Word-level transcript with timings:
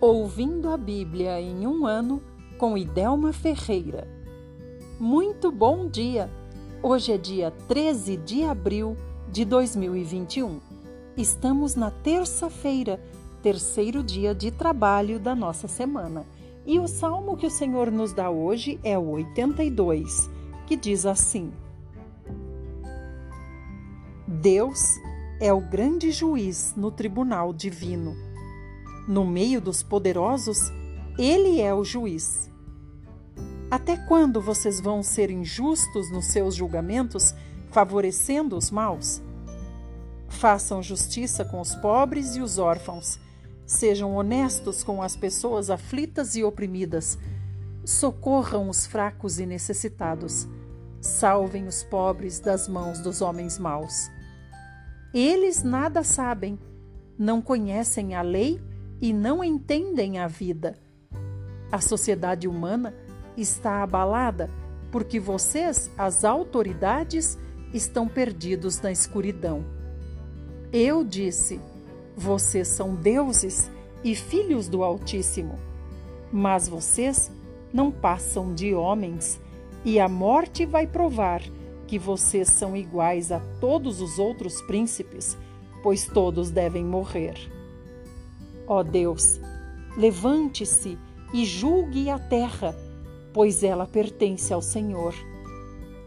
Ouvindo 0.00 0.70
a 0.70 0.76
Bíblia 0.76 1.40
em 1.40 1.66
um 1.66 1.84
ano 1.84 2.22
com 2.56 2.78
Idelma 2.78 3.32
Ferreira. 3.32 4.06
Muito 5.00 5.50
bom 5.50 5.88
dia! 5.88 6.30
Hoje 6.80 7.10
é 7.10 7.18
dia 7.18 7.50
13 7.66 8.16
de 8.18 8.44
abril 8.44 8.96
de 9.28 9.44
2021. 9.44 10.60
Estamos 11.16 11.74
na 11.74 11.90
terça-feira, 11.90 13.00
terceiro 13.42 14.00
dia 14.00 14.32
de 14.32 14.52
trabalho 14.52 15.18
da 15.18 15.34
nossa 15.34 15.66
semana. 15.66 16.24
E 16.64 16.78
o 16.78 16.86
salmo 16.86 17.36
que 17.36 17.46
o 17.46 17.50
Senhor 17.50 17.90
nos 17.90 18.12
dá 18.12 18.30
hoje 18.30 18.78
é 18.84 18.96
o 18.96 19.08
82, 19.08 20.30
que 20.68 20.76
diz 20.76 21.06
assim: 21.06 21.52
Deus 24.28 24.80
é 25.40 25.52
o 25.52 25.60
grande 25.60 26.12
juiz 26.12 26.72
no 26.76 26.92
tribunal 26.92 27.52
divino 27.52 28.27
no 29.08 29.24
meio 29.24 29.58
dos 29.58 29.82
poderosos, 29.82 30.70
ele 31.18 31.62
é 31.62 31.74
o 31.74 31.82
juiz. 31.82 32.50
Até 33.70 33.96
quando 33.96 34.40
vocês 34.40 34.80
vão 34.80 35.02
ser 35.02 35.30
injustos 35.30 36.12
nos 36.12 36.26
seus 36.26 36.54
julgamentos, 36.54 37.34
favorecendo 37.70 38.56
os 38.56 38.70
maus? 38.70 39.22
Façam 40.28 40.82
justiça 40.82 41.42
com 41.42 41.58
os 41.58 41.74
pobres 41.76 42.36
e 42.36 42.40
os 42.40 42.58
órfãos. 42.58 43.18
Sejam 43.66 44.14
honestos 44.14 44.84
com 44.84 45.02
as 45.02 45.16
pessoas 45.16 45.70
aflitas 45.70 46.36
e 46.36 46.44
oprimidas. 46.44 47.18
Socorram 47.84 48.68
os 48.68 48.86
fracos 48.86 49.38
e 49.38 49.46
necessitados. 49.46 50.46
Salvem 51.00 51.66
os 51.66 51.82
pobres 51.82 52.40
das 52.40 52.68
mãos 52.68 53.00
dos 53.00 53.22
homens 53.22 53.58
maus. 53.58 54.10
Eles 55.14 55.62
nada 55.62 56.02
sabem, 56.02 56.58
não 57.18 57.40
conhecem 57.40 58.14
a 58.14 58.20
lei 58.20 58.60
e 59.00 59.12
não 59.12 59.42
entendem 59.42 60.18
a 60.18 60.26
vida. 60.26 60.76
A 61.70 61.80
sociedade 61.80 62.48
humana 62.48 62.94
está 63.36 63.82
abalada 63.82 64.50
porque 64.90 65.20
vocês, 65.20 65.90
as 65.96 66.24
autoridades, 66.24 67.38
estão 67.72 68.08
perdidos 68.08 68.80
na 68.80 68.90
escuridão. 68.90 69.64
Eu 70.72 71.04
disse: 71.04 71.60
vocês 72.16 72.68
são 72.68 72.94
deuses 72.94 73.70
e 74.02 74.14
filhos 74.14 74.68
do 74.68 74.82
Altíssimo, 74.82 75.58
mas 76.32 76.68
vocês 76.68 77.30
não 77.72 77.90
passam 77.90 78.54
de 78.54 78.74
homens, 78.74 79.40
e 79.84 80.00
a 80.00 80.08
morte 80.08 80.64
vai 80.64 80.86
provar 80.86 81.42
que 81.86 81.98
vocês 81.98 82.48
são 82.48 82.76
iguais 82.76 83.32
a 83.32 83.40
todos 83.60 84.00
os 84.00 84.18
outros 84.18 84.60
príncipes, 84.62 85.36
pois 85.82 86.06
todos 86.06 86.50
devem 86.50 86.84
morrer. 86.84 87.57
Ó 88.70 88.82
Deus, 88.82 89.40
levante-se 89.96 90.98
e 91.32 91.46
julgue 91.46 92.10
a 92.10 92.18
terra, 92.18 92.76
pois 93.32 93.62
ela 93.62 93.86
pertence 93.86 94.52
ao 94.52 94.60
Senhor. 94.60 95.14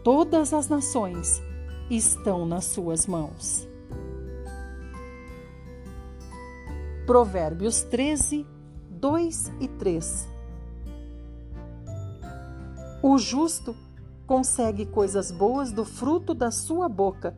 Todas 0.04 0.54
as 0.54 0.68
nações 0.68 1.42
estão 1.90 2.46
nas 2.46 2.66
suas 2.66 3.04
mãos. 3.08 3.68
Provérbios 7.04 7.82
13, 7.82 8.46
2 8.90 9.52
e 9.60 9.66
3 9.66 10.28
O 13.02 13.18
justo 13.18 13.74
consegue 14.24 14.86
coisas 14.86 15.32
boas 15.32 15.72
do 15.72 15.84
fruto 15.84 16.32
da 16.32 16.52
sua 16.52 16.88
boca, 16.88 17.36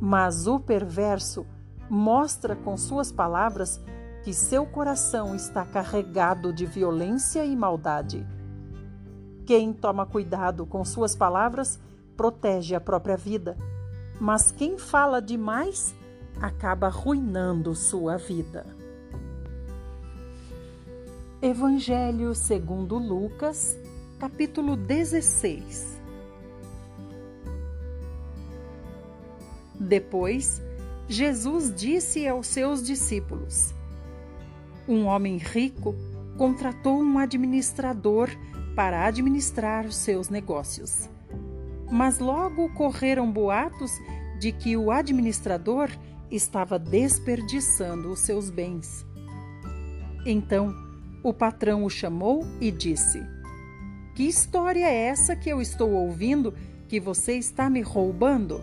mas 0.00 0.46
o 0.46 0.60
perverso 0.60 1.44
mostra 1.90 2.54
com 2.54 2.76
suas 2.76 3.10
palavras 3.10 3.80
que 4.24 4.32
seu 4.32 4.64
coração 4.64 5.36
está 5.36 5.66
carregado 5.66 6.50
de 6.50 6.64
violência 6.64 7.44
e 7.44 7.54
maldade. 7.54 8.26
Quem 9.44 9.70
toma 9.70 10.06
cuidado 10.06 10.64
com 10.64 10.82
suas 10.82 11.14
palavras 11.14 11.78
protege 12.16 12.74
a 12.74 12.80
própria 12.80 13.18
vida, 13.18 13.54
mas 14.18 14.50
quem 14.50 14.78
fala 14.78 15.20
demais 15.20 15.94
acaba 16.40 16.86
arruinando 16.86 17.74
sua 17.74 18.16
vida. 18.16 18.64
Evangelho 21.42 22.34
segundo 22.34 22.96
Lucas, 22.96 23.76
capítulo 24.18 24.74
16. 24.74 26.00
Depois, 29.78 30.62
Jesus 31.06 31.70
disse 31.74 32.26
aos 32.26 32.46
seus 32.46 32.82
discípulos: 32.82 33.73
um 34.88 35.06
homem 35.06 35.36
rico 35.36 35.94
contratou 36.36 37.00
um 37.00 37.18
administrador 37.18 38.30
para 38.74 39.06
administrar 39.06 39.86
os 39.86 39.96
seus 39.96 40.28
negócios. 40.28 41.08
Mas 41.90 42.18
logo 42.18 42.68
correram 42.70 43.30
boatos 43.30 43.92
de 44.38 44.52
que 44.52 44.76
o 44.76 44.90
administrador 44.90 45.90
estava 46.30 46.78
desperdiçando 46.78 48.10
os 48.10 48.20
seus 48.20 48.50
bens. 48.50 49.06
Então, 50.26 50.74
o 51.22 51.32
patrão 51.32 51.84
o 51.84 51.90
chamou 51.90 52.44
e 52.60 52.70
disse: 52.70 53.22
Que 54.14 54.24
história 54.24 54.84
é 54.84 55.06
essa 55.06 55.36
que 55.36 55.48
eu 55.48 55.60
estou 55.60 55.92
ouvindo 55.92 56.52
que 56.88 56.98
você 56.98 57.34
está 57.34 57.70
me 57.70 57.80
roubando? 57.80 58.60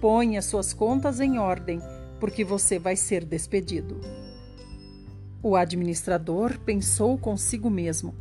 Ponha 0.00 0.40
suas 0.40 0.72
contas 0.72 1.20
em 1.20 1.38
ordem, 1.38 1.80
porque 2.20 2.44
você 2.44 2.78
vai 2.78 2.94
ser 2.94 3.24
despedido. 3.24 4.00
O 5.42 5.56
administrador 5.56 6.58
pensou 6.60 7.16
consigo 7.18 7.70
mesmo: 7.70 8.14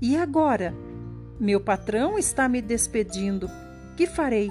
E 0.00 0.16
agora? 0.16 0.74
Meu 1.38 1.60
patrão 1.60 2.18
está 2.18 2.48
me 2.48 2.62
despedindo. 2.62 3.50
Que 3.96 4.06
farei? 4.06 4.50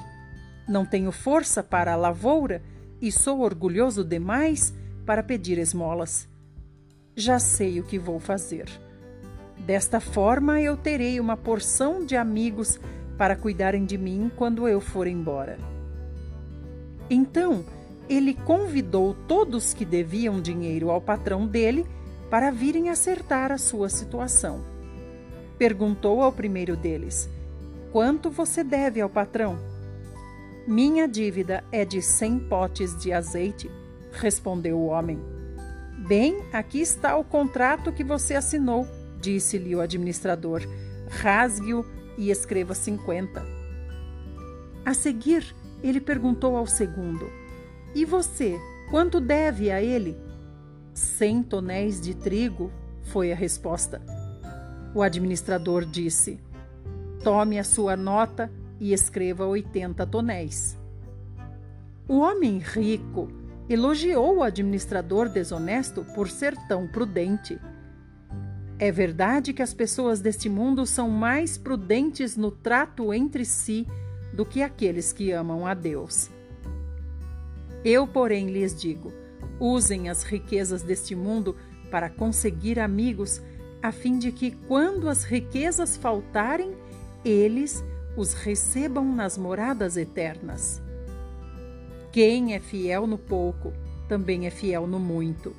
Não 0.68 0.86
tenho 0.86 1.12
força 1.12 1.64
para 1.64 1.94
a 1.94 1.96
lavoura 1.96 2.62
e 3.02 3.12
sou 3.12 3.42
orgulhoso 3.42 4.04
demais 4.04 4.74
para 5.06 5.24
pedir 5.24 5.58
esmolas. 5.58 6.28
Já 7.16 7.40
sei 7.40 7.80
o 7.80 7.84
que 7.84 7.98
vou 7.98 8.20
fazer. 8.20 8.68
Desta 9.58 10.00
forma, 10.00 10.62
eu 10.62 10.76
terei 10.76 11.20
uma 11.20 11.38
porção 11.38 12.06
de 12.06 12.16
amigos 12.16 12.80
para 13.18 13.36
cuidarem 13.36 13.86
de 13.86 13.98
mim 13.98 14.30
quando 14.36 14.68
eu 14.68 14.82
for 14.82 15.08
embora. 15.08 15.58
Então, 17.10 17.64
ele 18.10 18.34
convidou 18.34 19.16
todos 19.28 19.74
que 19.74 19.86
deviam 19.86 20.42
dinheiro 20.42 20.90
ao 20.90 21.02
patrão 21.02 21.48
dele 21.48 21.86
para 22.30 22.52
virem 22.52 22.90
acertar 22.90 23.52
a 23.52 23.58
sua 23.58 23.90
situação. 23.90 24.64
Perguntou 25.58 26.22
ao 26.22 26.32
primeiro 26.32 26.76
deles: 26.76 27.30
Quanto 27.92 28.30
você 28.30 28.64
deve 28.64 29.00
ao 29.02 29.10
patrão? 29.10 29.58
Minha 30.68 31.08
dívida 31.08 31.64
é 31.72 31.86
de 31.86 32.02
cem 32.02 32.40
potes 32.40 32.98
de 33.00 33.14
azeite, 33.14 33.70
respondeu 34.12 34.78
o 34.78 34.88
homem. 34.88 35.20
Bem, 36.08 36.44
aqui 36.52 36.82
está 36.82 37.16
o 37.16 37.24
contrato 37.24 37.92
que 37.92 38.04
você 38.04 38.36
assinou, 38.36 38.88
disse-lhe 39.22 39.76
o 39.76 39.80
administrador. 39.82 40.62
Rasgue-o 41.08 41.86
e 42.18 42.32
escreva 42.32 42.74
cinquenta. 42.74 43.46
A 44.84 44.94
seguir, 44.94 45.56
ele 45.82 46.02
perguntou 46.02 46.58
ao 46.58 46.68
segundo: 46.68 47.30
E 47.96 48.04
você, 48.04 48.60
quanto 48.92 49.22
deve 49.22 49.72
a 49.72 49.82
ele? 49.82 50.18
Cem 50.94 51.42
tonéis 51.42 52.02
de 52.02 52.14
trigo, 52.14 52.70
foi 53.04 53.32
a 53.32 53.36
resposta. 53.36 54.02
O 54.94 55.02
administrador 55.02 55.86
disse: 55.86 56.38
Tome 57.24 57.58
a 57.58 57.64
sua 57.64 57.96
nota 57.96 58.52
e 58.82 58.92
escreva 58.92 59.46
80 59.46 60.06
tonéis. 60.08 60.78
O 62.06 62.20
homem 62.20 62.58
rico 62.58 63.30
elogiou 63.70 64.38
o 64.38 64.44
administrador 64.44 65.30
desonesto 65.30 66.06
por 66.14 66.30
ser 66.30 66.54
tão 66.68 66.88
prudente. 66.88 67.58
É 68.78 68.92
verdade 68.92 69.54
que 69.54 69.62
as 69.62 69.74
pessoas 69.74 70.20
deste 70.20 70.50
mundo 70.50 70.86
são 70.86 71.10
mais 71.10 71.58
prudentes 71.58 72.36
no 72.36 72.52
trato 72.52 73.14
entre 73.14 73.46
si 73.46 73.88
do 74.34 74.46
que 74.46 74.62
aqueles 74.62 75.14
que 75.14 75.32
amam 75.32 75.66
a 75.66 75.74
Deus. 75.74 76.35
Eu, 77.86 78.08
porém, 78.08 78.48
lhes 78.48 78.76
digo: 78.76 79.14
Usem 79.60 80.10
as 80.10 80.24
riquezas 80.24 80.82
deste 80.82 81.16
mundo 81.16 81.56
para 81.92 82.10
conseguir 82.10 82.80
amigos, 82.80 83.40
a 83.82 83.92
fim 83.92 84.18
de 84.18 84.32
que, 84.32 84.50
quando 84.68 85.08
as 85.08 85.24
riquezas 85.24 85.96
faltarem, 85.96 86.76
eles 87.24 87.84
os 88.18 88.34
recebam 88.34 89.06
nas 89.14 89.38
moradas 89.38 89.96
eternas. 89.96 90.82
Quem 92.12 92.56
é 92.56 92.60
fiel 92.60 93.06
no 93.06 93.18
pouco, 93.18 93.72
também 94.08 94.48
é 94.48 94.50
fiel 94.50 94.88
no 94.88 95.00
muito. 95.00 95.56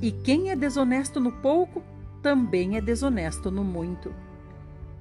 E 0.00 0.10
quem 0.10 0.50
é 0.50 0.56
desonesto 0.56 1.20
no 1.20 1.32
pouco, 1.32 1.82
também 2.22 2.76
é 2.76 2.80
desonesto 2.80 3.50
no 3.50 3.62
muito. 3.62 4.14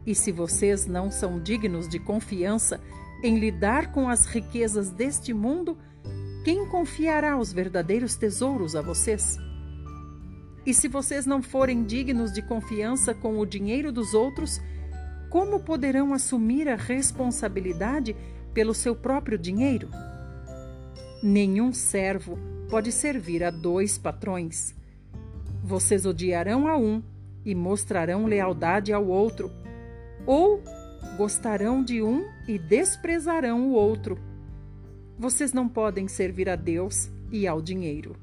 E 0.06 0.14
se 0.14 0.32
vocês 0.32 0.86
não 0.86 1.10
são 1.10 1.40
dignos 1.40 1.88
de 1.88 2.00
confiança 2.00 2.82
em 3.24 3.40
lidar 3.40 3.92
com 3.92 4.10
as 4.10 4.26
riquezas 4.26 4.90
deste 4.90 5.34
mundo, 5.34 5.78
quem 6.46 6.64
confiará 6.68 7.40
os 7.40 7.52
verdadeiros 7.52 8.16
tesouros 8.16 8.76
a 8.76 8.82
vocês? 8.84 9.36
E 10.64 10.76
se 10.76 10.88
vocês 10.88 11.26
não 11.26 11.42
forem 11.42 11.84
dignos 11.84 12.32
de 12.32 12.40
confiança 12.44 13.16
com 13.16 13.40
o 13.40 13.46
dinheiro 13.48 13.92
dos 13.92 14.14
outros, 14.14 14.62
como 15.32 15.60
poderão 15.60 16.14
assumir 16.14 16.70
a 16.70 16.76
responsabilidade 16.76 18.16
pelo 18.54 18.76
seu 18.76 18.96
próprio 18.96 19.40
dinheiro? 19.40 19.90
Nenhum 21.24 21.74
servo 21.74 22.38
pode 22.70 22.92
servir 22.92 23.44
a 23.44 23.50
dois 23.50 23.98
patrões. 23.98 24.76
Vocês 25.64 26.06
odiarão 26.06 26.68
a 26.68 26.78
um 26.78 27.02
e 27.44 27.56
mostrarão 27.56 28.28
lealdade 28.28 28.94
ao 28.94 29.08
outro, 29.08 29.52
ou 30.28 30.62
gostarão 31.18 31.84
de 31.84 32.04
um 32.04 32.24
e 32.48 32.60
desprezarão 32.60 33.70
o 33.70 33.72
outro. 33.72 34.35
Vocês 35.18 35.54
não 35.54 35.68
podem 35.70 36.08
servir 36.08 36.50
a 36.50 36.56
Deus 36.56 37.10
e 37.32 37.48
ao 37.48 37.62
dinheiro. 37.62 38.16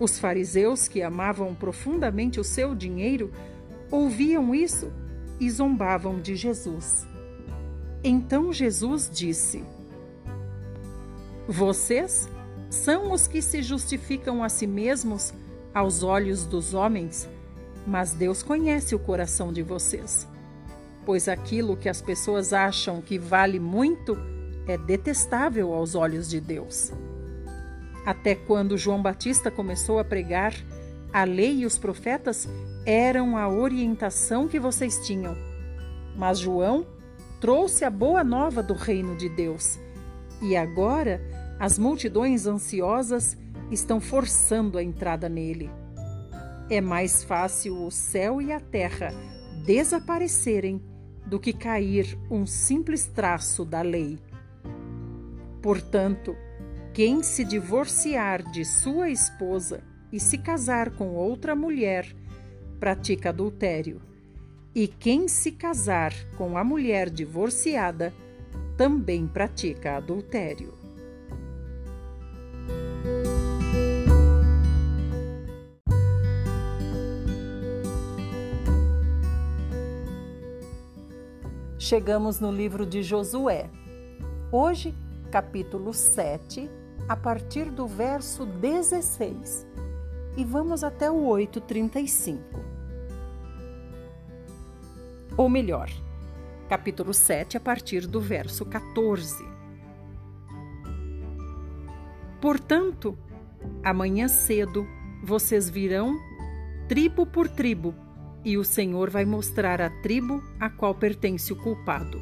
Os 0.00 0.18
fariseus, 0.18 0.88
que 0.88 1.02
amavam 1.02 1.54
profundamente 1.54 2.40
o 2.40 2.44
seu 2.44 2.74
dinheiro, 2.74 3.30
ouviam 3.90 4.54
isso 4.54 4.90
e 5.38 5.50
zombavam 5.50 6.20
de 6.20 6.34
Jesus. 6.34 7.06
Então 8.02 8.52
Jesus 8.52 9.10
disse: 9.12 9.64
Vocês 11.46 12.28
são 12.70 13.12
os 13.12 13.26
que 13.26 13.42
se 13.42 13.62
justificam 13.62 14.42
a 14.42 14.48
si 14.48 14.66
mesmos 14.66 15.32
aos 15.74 16.02
olhos 16.02 16.44
dos 16.44 16.72
homens, 16.72 17.28
mas 17.86 18.12
Deus 18.12 18.42
conhece 18.42 18.94
o 18.94 18.98
coração 18.98 19.52
de 19.52 19.62
vocês. 19.62 20.26
Pois 21.04 21.28
aquilo 21.28 21.76
que 21.76 21.88
as 21.88 22.00
pessoas 22.02 22.52
acham 22.52 23.00
que 23.00 23.18
vale 23.18 23.60
muito 23.60 24.16
é 24.66 24.76
detestável 24.76 25.72
aos 25.72 25.94
olhos 25.94 26.28
de 26.28 26.40
Deus. 26.40 26.92
Até 28.04 28.34
quando 28.34 28.78
João 28.78 29.02
Batista 29.02 29.50
começou 29.50 29.98
a 29.98 30.04
pregar, 30.04 30.54
a 31.12 31.24
lei 31.24 31.60
e 31.60 31.66
os 31.66 31.78
profetas 31.78 32.48
eram 32.84 33.36
a 33.36 33.48
orientação 33.48 34.46
que 34.46 34.60
vocês 34.60 35.04
tinham. 35.06 35.36
Mas 36.16 36.38
João 36.38 36.86
trouxe 37.40 37.84
a 37.84 37.90
boa 37.90 38.22
nova 38.22 38.62
do 38.62 38.74
reino 38.74 39.16
de 39.16 39.28
Deus. 39.28 39.78
E 40.42 40.56
agora 40.56 41.20
as 41.58 41.78
multidões 41.78 42.46
ansiosas 42.46 43.36
estão 43.70 44.00
forçando 44.00 44.78
a 44.78 44.82
entrada 44.82 45.28
nele. 45.28 45.70
É 46.70 46.80
mais 46.80 47.24
fácil 47.24 47.84
o 47.84 47.90
céu 47.90 48.40
e 48.40 48.52
a 48.52 48.60
terra 48.60 49.12
desaparecerem 49.64 50.82
do 51.26 51.40
que 51.40 51.52
cair 51.52 52.18
um 52.30 52.46
simples 52.46 53.06
traço 53.06 53.64
da 53.64 53.82
lei. 53.82 54.18
Portanto, 55.66 56.36
quem 56.94 57.24
se 57.24 57.44
divorciar 57.44 58.40
de 58.52 58.64
sua 58.64 59.10
esposa 59.10 59.82
e 60.12 60.20
se 60.20 60.38
casar 60.38 60.90
com 60.90 61.16
outra 61.16 61.56
mulher, 61.56 62.06
pratica 62.78 63.30
adultério. 63.30 64.00
E 64.72 64.86
quem 64.86 65.26
se 65.26 65.50
casar 65.50 66.12
com 66.36 66.56
a 66.56 66.62
mulher 66.62 67.10
divorciada, 67.10 68.14
também 68.76 69.26
pratica 69.26 69.96
adultério. 69.96 70.72
Chegamos 81.76 82.38
no 82.38 82.52
livro 82.52 82.86
de 82.86 83.02
Josué. 83.02 83.68
Hoje, 84.52 84.94
capítulo 85.30 85.92
7, 85.92 86.70
a 87.08 87.16
partir 87.16 87.70
do 87.70 87.86
verso 87.86 88.46
16, 88.46 89.66
e 90.36 90.44
vamos 90.44 90.84
até 90.84 91.10
o 91.10 91.26
8:35. 91.26 92.40
Ou 95.36 95.48
melhor, 95.48 95.90
capítulo 96.68 97.12
7, 97.12 97.56
a 97.56 97.60
partir 97.60 98.06
do 98.06 98.20
verso 98.20 98.64
14. 98.64 99.44
Portanto, 102.40 103.18
amanhã 103.82 104.28
cedo 104.28 104.86
vocês 105.22 105.68
virão 105.68 106.16
tribo 106.88 107.26
por 107.26 107.48
tribo, 107.48 107.94
e 108.44 108.56
o 108.56 108.64
Senhor 108.64 109.10
vai 109.10 109.24
mostrar 109.24 109.80
a 109.80 109.90
tribo 109.90 110.40
a 110.60 110.70
qual 110.70 110.94
pertence 110.94 111.52
o 111.52 111.56
culpado. 111.56 112.20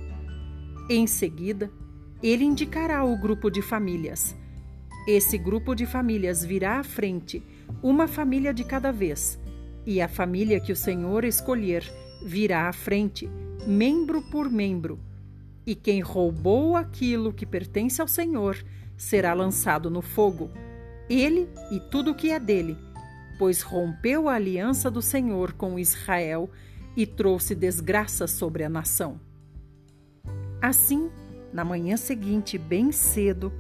Em 0.89 1.07
seguida, 1.07 1.71
ele 2.27 2.45
indicará 2.45 3.05
o 3.05 3.17
grupo 3.17 3.51
de 3.51 3.63
famílias 3.63 4.35
esse 5.07 5.37
grupo 5.37 5.75
de 5.75 5.85
famílias 5.85 6.43
virá 6.43 6.79
à 6.79 6.83
frente, 6.83 7.43
uma 7.83 8.09
família 8.09 8.55
de 8.55 8.65
cada 8.65 8.91
vez, 8.91 9.39
e 9.85 10.01
a 10.01 10.09
família 10.09 10.59
que 10.59 10.73
o 10.73 10.77
Senhor 10.77 11.25
escolher 11.25 11.85
virá 12.25 12.69
à 12.69 12.73
frente, 12.73 13.29
membro 13.67 14.23
por 14.23 14.51
membro. 14.51 14.99
E 15.67 15.75
quem 15.75 16.01
roubou 16.01 16.75
aquilo 16.75 17.35
que 17.35 17.45
pertence 17.45 18.01
ao 18.01 18.09
Senhor 18.09 18.57
será 18.97 19.35
lançado 19.35 19.91
no 19.91 20.01
fogo, 20.01 20.51
ele 21.09 21.51
e 21.71 21.79
tudo 21.79 22.13
o 22.13 22.15
que 22.15 22.31
é 22.31 22.41
dele, 22.41 22.79
pois 23.39 23.61
rompeu 23.61 24.27
a 24.27 24.35
aliança 24.35 24.91
do 24.91 25.03
Senhor 25.03 25.53
com 25.53 25.79
Israel 25.79 26.49
e 26.97 27.05
trouxe 27.05 27.55
desgraça 27.55 28.27
sobre 28.27 28.65
a 28.65 28.71
nação. 28.71 29.21
Assim, 30.63 31.11
na 31.55 31.65
manhã 31.65 31.97
seguinte, 31.97 32.59
bem 32.59 32.91
cedo, 32.91 33.53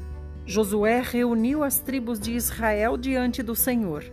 Josué 0.44 1.00
reuniu 1.00 1.62
as 1.62 1.78
tribos 1.78 2.18
de 2.18 2.32
Israel 2.32 2.96
diante 2.96 3.40
do 3.40 3.54
Senhor. 3.54 4.04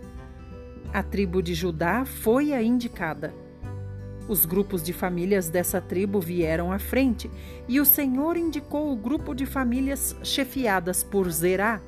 A 0.94 1.02
tribo 1.02 1.42
de 1.42 1.52
Judá 1.52 2.04
foi 2.04 2.52
a 2.52 2.62
indicada. 2.62 3.34
Os 4.28 4.46
grupos 4.46 4.84
de 4.84 4.92
famílias 4.92 5.48
dessa 5.48 5.80
tribo 5.80 6.20
vieram 6.20 6.70
à 6.70 6.78
frente, 6.78 7.28
e 7.68 7.80
o 7.80 7.84
Senhor 7.84 8.36
indicou 8.36 8.92
o 8.92 8.96
grupo 8.96 9.34
de 9.34 9.44
famílias 9.44 10.14
chefiadas 10.22 11.02
por 11.02 11.28
Zerá, 11.28 11.80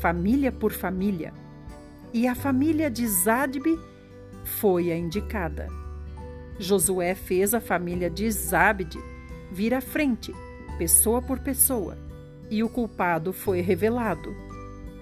família 0.00 0.50
por 0.50 0.72
família. 0.72 1.32
E 2.12 2.26
a 2.26 2.34
família 2.34 2.90
de 2.90 3.06
Zadbe 3.06 3.78
foi 4.42 4.90
a 4.90 4.96
indicada. 4.96 5.68
Josué 6.58 7.14
fez 7.14 7.54
a 7.54 7.60
família 7.60 8.10
de 8.10 8.28
Zabde 8.32 8.98
vir 9.52 9.72
à 9.74 9.80
frente, 9.80 10.34
pessoa 10.78 11.20
por 11.22 11.38
pessoa 11.40 11.96
e 12.50 12.62
o 12.62 12.68
culpado 12.68 13.32
foi 13.32 13.60
revelado. 13.60 14.34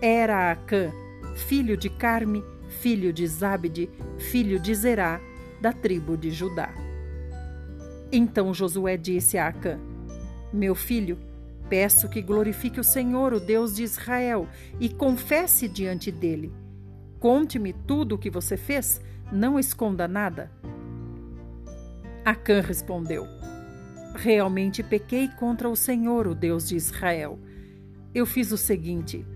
Era 0.00 0.50
Acã, 0.50 0.92
filho 1.34 1.76
de 1.76 1.88
Carme, 1.88 2.42
filho 2.68 3.12
de 3.12 3.26
Zabde, 3.26 3.90
filho 4.18 4.58
de 4.58 4.74
Zerá, 4.74 5.20
da 5.60 5.72
tribo 5.72 6.16
de 6.16 6.30
Judá. 6.30 6.74
Então 8.12 8.52
Josué 8.52 8.96
disse 8.96 9.38
a 9.38 9.48
Acã: 9.48 9.78
Meu 10.52 10.74
filho, 10.74 11.18
peço 11.68 12.08
que 12.08 12.22
glorifique 12.22 12.80
o 12.80 12.84
Senhor, 12.84 13.32
o 13.32 13.40
Deus 13.40 13.74
de 13.74 13.82
Israel, 13.82 14.46
e 14.78 14.88
confesse 14.88 15.68
diante 15.68 16.10
dele. 16.10 16.52
Conte-me 17.18 17.72
tudo 17.72 18.14
o 18.14 18.18
que 18.18 18.30
você 18.30 18.56
fez, 18.56 19.00
não 19.32 19.58
esconda 19.58 20.06
nada. 20.06 20.50
Acã 22.24 22.60
respondeu: 22.60 23.26
Realmente 24.14 24.80
pequei 24.82 25.28
contra 25.28 25.68
o 25.68 25.74
Senhor, 25.74 26.28
o 26.28 26.34
Deus 26.36 26.68
de 26.68 26.76
Israel. 26.76 27.36
Eu 28.14 28.24
fiz 28.24 28.52
o 28.52 28.56
seguinte: 28.56 29.26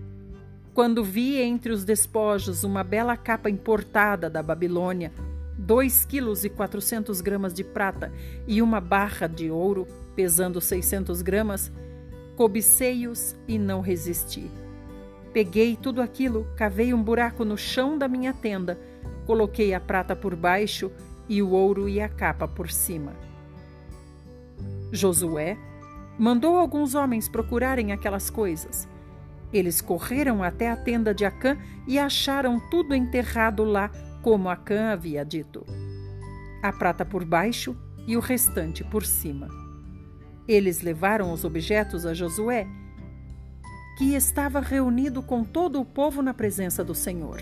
quando 0.73 1.03
vi 1.03 1.35
entre 1.35 1.73
os 1.73 1.83
despojos 1.83 2.63
uma 2.63 2.81
bela 2.81 3.17
capa 3.17 3.49
importada 3.49 4.29
da 4.29 4.41
Babilônia, 4.41 5.11
dois 5.57 6.05
quilos 6.05 6.45
e 6.45 6.49
quatrocentos 6.49 7.19
gramas 7.19 7.53
de 7.53 7.63
prata 7.63 8.09
e 8.47 8.61
uma 8.61 8.79
barra 8.79 9.27
de 9.27 9.51
ouro 9.51 9.85
pesando 10.15 10.61
seiscentos 10.61 11.21
gramas, 11.21 11.69
cobicei-os 12.37 13.35
e 13.45 13.59
não 13.59 13.81
resisti. 13.81 14.49
Peguei 15.33 15.75
tudo 15.75 16.01
aquilo, 16.01 16.47
cavei 16.55 16.93
um 16.93 17.03
buraco 17.03 17.43
no 17.43 17.57
chão 17.57 17.97
da 17.97 18.07
minha 18.07 18.33
tenda, 18.33 18.79
coloquei 19.25 19.73
a 19.73 19.79
prata 19.79 20.15
por 20.15 20.35
baixo 20.37 20.89
e 21.27 21.41
o 21.41 21.51
ouro 21.51 21.89
e 21.89 21.99
a 21.99 22.07
capa 22.07 22.47
por 22.47 22.71
cima. 22.71 23.28
Josué 24.91 25.57
mandou 26.17 26.57
alguns 26.57 26.95
homens 26.95 27.29
procurarem 27.29 27.91
aquelas 27.91 28.29
coisas. 28.29 28.87
Eles 29.53 29.81
correram 29.81 30.43
até 30.43 30.69
a 30.69 30.75
tenda 30.75 31.13
de 31.13 31.25
Acã 31.25 31.57
e 31.87 31.97
acharam 31.97 32.59
tudo 32.69 32.93
enterrado 32.93 33.63
lá, 33.63 33.89
como 34.21 34.49
Acã 34.49 34.91
havia 34.91 35.23
dito. 35.23 35.65
A 36.61 36.71
prata 36.73 37.05
por 37.05 37.23
baixo 37.23 37.75
e 38.05 38.17
o 38.17 38.19
restante 38.19 38.83
por 38.83 39.05
cima. 39.05 39.47
Eles 40.47 40.81
levaram 40.81 41.31
os 41.31 41.45
objetos 41.45 42.05
a 42.05 42.13
Josué, 42.13 42.67
que 43.97 44.13
estava 44.15 44.59
reunido 44.59 45.21
com 45.21 45.43
todo 45.43 45.79
o 45.79 45.85
povo 45.85 46.21
na 46.21 46.33
presença 46.33 46.83
do 46.83 46.95
Senhor. 46.95 47.41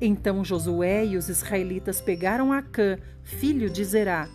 Então 0.00 0.44
Josué 0.44 1.06
e 1.06 1.16
os 1.16 1.28
israelitas 1.28 2.00
pegaram 2.00 2.52
Acã, 2.52 2.98
filho 3.22 3.70
de 3.70 3.84
Zerá, 3.84 4.28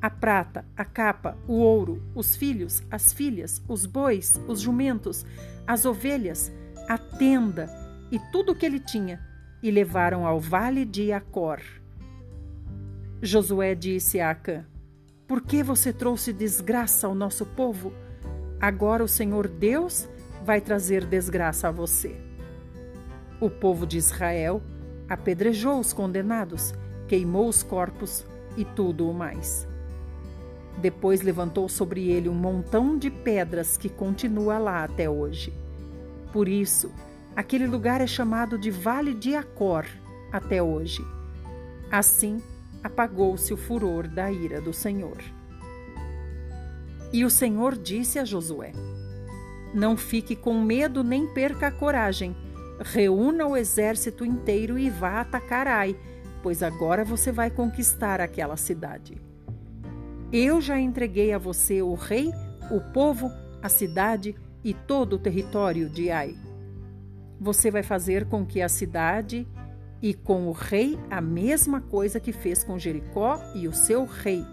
a 0.00 0.10
prata, 0.10 0.64
a 0.76 0.84
capa, 0.84 1.36
o 1.46 1.54
ouro, 1.54 2.02
os 2.14 2.36
filhos, 2.36 2.82
as 2.90 3.12
filhas, 3.12 3.62
os 3.68 3.86
bois, 3.86 4.40
os 4.46 4.60
jumentos, 4.60 5.24
as 5.66 5.84
ovelhas, 5.84 6.52
a 6.88 6.98
tenda 6.98 7.68
e 8.10 8.18
tudo 8.30 8.52
o 8.52 8.54
que 8.54 8.66
ele 8.66 8.78
tinha, 8.80 9.20
e 9.62 9.70
levaram 9.70 10.26
ao 10.26 10.38
vale 10.38 10.84
de 10.84 11.12
Acor. 11.12 11.60
Josué 13.22 13.74
disse 13.74 14.20
a 14.20 14.30
Acã: 14.30 14.64
Por 15.26 15.40
que 15.42 15.62
você 15.62 15.92
trouxe 15.92 16.32
desgraça 16.32 17.06
ao 17.06 17.14
nosso 17.14 17.46
povo? 17.46 17.92
Agora 18.60 19.02
o 19.02 19.08
Senhor 19.08 19.48
Deus 19.48 20.08
vai 20.44 20.60
trazer 20.60 21.04
desgraça 21.04 21.68
a 21.68 21.72
você. 21.72 22.16
O 23.40 23.50
povo 23.50 23.86
de 23.86 23.98
Israel 23.98 24.62
apedrejou 25.08 25.80
os 25.80 25.92
condenados, 25.92 26.72
queimou 27.08 27.48
os 27.48 27.62
corpos 27.62 28.24
e 28.56 28.64
tudo 28.64 29.08
o 29.08 29.14
mais. 29.14 29.66
Depois 30.76 31.22
levantou 31.22 31.68
sobre 31.68 32.08
ele 32.10 32.28
um 32.28 32.34
montão 32.34 32.98
de 32.98 33.10
pedras 33.10 33.76
que 33.76 33.88
continua 33.88 34.58
lá 34.58 34.84
até 34.84 35.08
hoje. 35.08 35.52
Por 36.32 36.48
isso, 36.48 36.92
aquele 37.34 37.66
lugar 37.66 38.00
é 38.00 38.06
chamado 38.06 38.58
de 38.58 38.70
Vale 38.70 39.14
de 39.14 39.34
Acor 39.34 39.86
até 40.30 40.62
hoje. 40.62 41.02
Assim, 41.90 42.42
apagou-se 42.82 43.52
o 43.54 43.56
furor 43.56 44.06
da 44.06 44.30
ira 44.30 44.60
do 44.60 44.72
Senhor. 44.72 45.18
E 47.12 47.24
o 47.24 47.30
Senhor 47.30 47.76
disse 47.76 48.18
a 48.18 48.24
Josué: 48.24 48.72
Não 49.72 49.96
fique 49.96 50.36
com 50.36 50.60
medo 50.60 51.02
nem 51.02 51.26
perca 51.26 51.68
a 51.68 51.72
coragem. 51.72 52.36
Reúna 52.78 53.46
o 53.46 53.56
exército 53.56 54.24
inteiro 54.24 54.78
e 54.78 54.90
vá 54.90 55.22
atacar 55.22 55.66
Ai, 55.66 55.96
pois 56.42 56.62
agora 56.62 57.04
você 57.04 57.32
vai 57.32 57.50
conquistar 57.50 58.20
aquela 58.20 58.56
cidade. 58.56 59.25
Eu 60.32 60.60
já 60.60 60.78
entreguei 60.78 61.32
a 61.32 61.38
você 61.38 61.80
o 61.80 61.94
rei, 61.94 62.32
o 62.70 62.80
povo, 62.92 63.30
a 63.62 63.68
cidade 63.68 64.34
e 64.64 64.74
todo 64.74 65.14
o 65.14 65.18
território 65.18 65.88
de 65.88 66.10
Ai. 66.10 66.36
Você 67.40 67.70
vai 67.70 67.84
fazer 67.84 68.26
com 68.26 68.44
que 68.44 68.60
a 68.60 68.68
cidade 68.68 69.46
e 70.02 70.12
com 70.12 70.48
o 70.48 70.52
rei 70.52 70.98
a 71.08 71.20
mesma 71.20 71.80
coisa 71.80 72.18
que 72.18 72.32
fez 72.32 72.64
com 72.64 72.76
Jericó 72.78 73.40
e 73.54 73.68
o 73.68 73.72
seu 73.72 74.04
rei. 74.04 74.44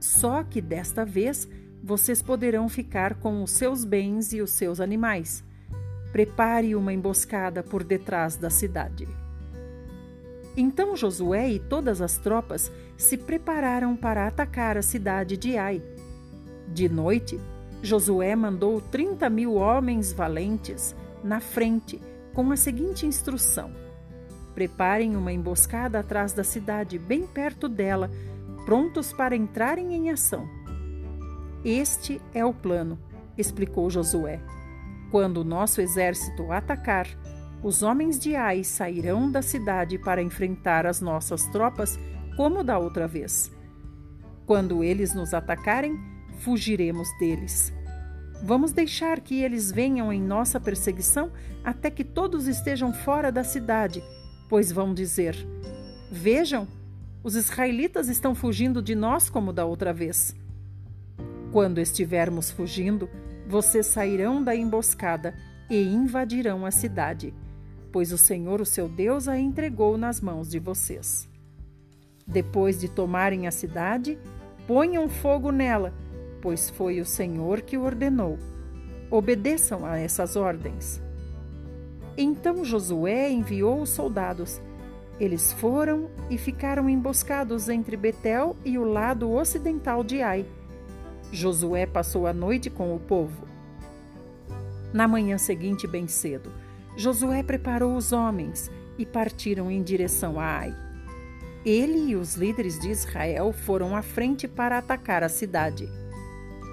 Só 0.00 0.42
que 0.42 0.62
desta 0.62 1.04
vez 1.04 1.46
vocês 1.84 2.22
poderão 2.22 2.70
ficar 2.70 3.16
com 3.16 3.42
os 3.42 3.50
seus 3.50 3.84
bens 3.84 4.32
e 4.32 4.40
os 4.40 4.52
seus 4.52 4.80
animais. 4.80 5.44
Prepare 6.12 6.74
uma 6.74 6.94
emboscada 6.94 7.62
por 7.62 7.84
detrás 7.84 8.36
da 8.36 8.48
cidade. 8.48 9.06
Então 10.56 10.96
Josué 10.96 11.50
e 11.50 11.58
todas 11.58 12.02
as 12.02 12.18
tropas 12.18 12.70
se 13.02 13.18
prepararam 13.18 13.96
para 13.96 14.28
atacar 14.28 14.78
a 14.78 14.82
cidade 14.82 15.36
de 15.36 15.58
Ai. 15.58 15.82
De 16.68 16.88
noite, 16.88 17.38
Josué 17.82 18.36
mandou 18.36 18.80
30 18.80 19.28
mil 19.28 19.54
homens 19.54 20.12
valentes 20.12 20.94
na 21.22 21.40
frente 21.40 22.00
com 22.32 22.52
a 22.52 22.56
seguinte 22.56 23.04
instrução: 23.04 23.72
Preparem 24.54 25.16
uma 25.16 25.32
emboscada 25.32 25.98
atrás 25.98 26.32
da 26.32 26.44
cidade, 26.44 26.96
bem 26.96 27.26
perto 27.26 27.68
dela, 27.68 28.08
prontos 28.64 29.12
para 29.12 29.34
entrarem 29.34 29.94
em 29.94 30.10
ação. 30.10 30.48
Este 31.64 32.22
é 32.32 32.44
o 32.44 32.54
plano, 32.54 32.98
explicou 33.36 33.90
Josué. 33.90 34.40
Quando 35.10 35.38
o 35.38 35.44
nosso 35.44 35.80
exército 35.80 36.52
atacar, 36.52 37.08
os 37.64 37.82
homens 37.82 38.18
de 38.18 38.36
Ai 38.36 38.62
sairão 38.62 39.30
da 39.30 39.42
cidade 39.42 39.98
para 39.98 40.22
enfrentar 40.22 40.86
as 40.86 41.00
nossas 41.00 41.46
tropas, 41.46 41.98
como 42.36 42.62
da 42.62 42.78
outra 42.78 43.06
vez. 43.06 43.50
Quando 44.46 44.82
eles 44.82 45.14
nos 45.14 45.32
atacarem, 45.32 45.98
fugiremos 46.38 47.08
deles. 47.18 47.72
Vamos 48.42 48.72
deixar 48.72 49.20
que 49.20 49.40
eles 49.40 49.70
venham 49.70 50.12
em 50.12 50.20
nossa 50.20 50.58
perseguição 50.58 51.30
até 51.62 51.90
que 51.90 52.02
todos 52.02 52.46
estejam 52.46 52.92
fora 52.92 53.30
da 53.30 53.44
cidade, 53.44 54.02
pois 54.48 54.72
vão 54.72 54.92
dizer: 54.92 55.36
Vejam, 56.10 56.66
os 57.22 57.36
israelitas 57.36 58.08
estão 58.08 58.34
fugindo 58.34 58.82
de 58.82 58.94
nós 58.94 59.30
como 59.30 59.52
da 59.52 59.64
outra 59.64 59.92
vez. 59.92 60.34
Quando 61.52 61.78
estivermos 61.78 62.50
fugindo, 62.50 63.08
vocês 63.46 63.86
sairão 63.86 64.42
da 64.42 64.56
emboscada 64.56 65.34
e 65.70 65.82
invadirão 65.82 66.66
a 66.66 66.70
cidade 66.70 67.32
pois 67.92 68.10
o 68.10 68.18
Senhor, 68.18 68.60
o 68.60 68.66
seu 68.66 68.88
Deus, 68.88 69.28
a 69.28 69.38
entregou 69.38 69.98
nas 69.98 70.20
mãos 70.20 70.48
de 70.48 70.58
vocês. 70.58 71.28
Depois 72.32 72.80
de 72.80 72.88
tomarem 72.88 73.46
a 73.46 73.50
cidade, 73.50 74.18
ponham 74.66 75.06
fogo 75.06 75.52
nela, 75.52 75.92
pois 76.40 76.70
foi 76.70 76.98
o 76.98 77.04
Senhor 77.04 77.60
que 77.60 77.76
o 77.76 77.82
ordenou. 77.82 78.38
Obedeçam 79.10 79.84
a 79.84 79.98
essas 79.98 80.34
ordens. 80.34 80.98
Então 82.16 82.64
Josué 82.64 83.30
enviou 83.30 83.82
os 83.82 83.90
soldados. 83.90 84.62
Eles 85.20 85.52
foram 85.52 86.08
e 86.30 86.38
ficaram 86.38 86.88
emboscados 86.88 87.68
entre 87.68 87.98
Betel 87.98 88.56
e 88.64 88.78
o 88.78 88.84
lado 88.84 89.30
ocidental 89.30 90.02
de 90.02 90.22
Ai. 90.22 90.46
Josué 91.30 91.84
passou 91.84 92.26
a 92.26 92.32
noite 92.32 92.70
com 92.70 92.96
o 92.96 92.98
povo. 92.98 93.46
Na 94.90 95.06
manhã 95.06 95.36
seguinte, 95.36 95.86
bem 95.86 96.08
cedo, 96.08 96.50
Josué 96.96 97.42
preparou 97.42 97.94
os 97.94 98.10
homens 98.10 98.70
e 98.96 99.04
partiram 99.04 99.70
em 99.70 99.82
direção 99.82 100.40
a 100.40 100.44
Ai. 100.44 100.91
Ele 101.64 102.10
e 102.10 102.16
os 102.16 102.34
líderes 102.34 102.78
de 102.78 102.90
Israel 102.90 103.52
foram 103.52 103.96
à 103.96 104.02
frente 104.02 104.48
para 104.48 104.78
atacar 104.78 105.22
a 105.22 105.28
cidade. 105.28 105.88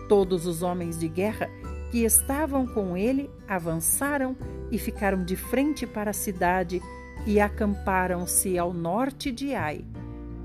Todos 0.07 0.47
os 0.47 0.63
homens 0.63 0.99
de 0.99 1.07
guerra 1.07 1.49
que 1.91 2.03
estavam 2.03 2.65
com 2.65 2.97
ele 2.97 3.29
avançaram 3.47 4.35
e 4.71 4.77
ficaram 4.77 5.23
de 5.23 5.35
frente 5.35 5.85
para 5.85 6.11
a 6.11 6.13
cidade 6.13 6.81
e 7.25 7.39
acamparam-se 7.39 8.57
ao 8.57 8.73
norte 8.73 9.31
de 9.31 9.53
Ai, 9.53 9.85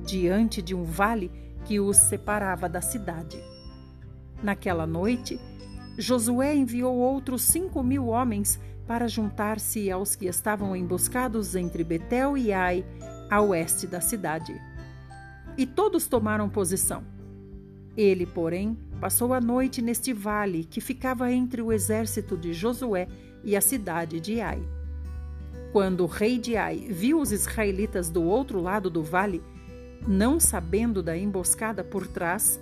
diante 0.04 0.60
de 0.60 0.74
um 0.74 0.84
vale 0.84 1.30
que 1.64 1.80
os 1.80 1.96
separava 1.96 2.68
da 2.68 2.80
cidade. 2.80 3.42
Naquela 4.42 4.86
noite, 4.86 5.40
Josué 5.96 6.54
enviou 6.54 6.96
outros 6.96 7.42
cinco 7.42 7.82
mil 7.82 8.08
homens 8.08 8.60
para 8.86 9.08
juntar-se 9.08 9.90
aos 9.90 10.14
que 10.14 10.26
estavam 10.26 10.76
emboscados 10.76 11.56
entre 11.56 11.82
Betel 11.82 12.36
e 12.36 12.52
Ai, 12.52 12.84
a 13.30 13.40
oeste 13.40 13.86
da 13.86 14.00
cidade. 14.00 14.60
E 15.56 15.66
todos 15.66 16.06
tomaram 16.06 16.48
posição. 16.48 17.04
Ele, 17.96 18.26
porém, 18.26 18.76
passou 19.00 19.32
a 19.32 19.40
noite 19.40 19.80
neste 19.80 20.12
vale 20.12 20.64
que 20.64 20.80
ficava 20.80 21.32
entre 21.32 21.62
o 21.62 21.72
exército 21.72 22.36
de 22.36 22.52
Josué 22.52 23.06
e 23.44 23.56
a 23.56 23.60
cidade 23.60 24.18
de 24.18 24.40
Ai. 24.40 24.62
Quando 25.72 26.04
o 26.04 26.06
rei 26.06 26.38
de 26.38 26.56
Ai 26.56 26.76
viu 26.90 27.20
os 27.20 27.30
israelitas 27.30 28.08
do 28.08 28.22
outro 28.22 28.60
lado 28.60 28.90
do 28.90 29.02
vale, 29.02 29.42
não 30.06 30.40
sabendo 30.40 31.02
da 31.02 31.16
emboscada 31.16 31.84
por 31.84 32.06
trás, 32.06 32.60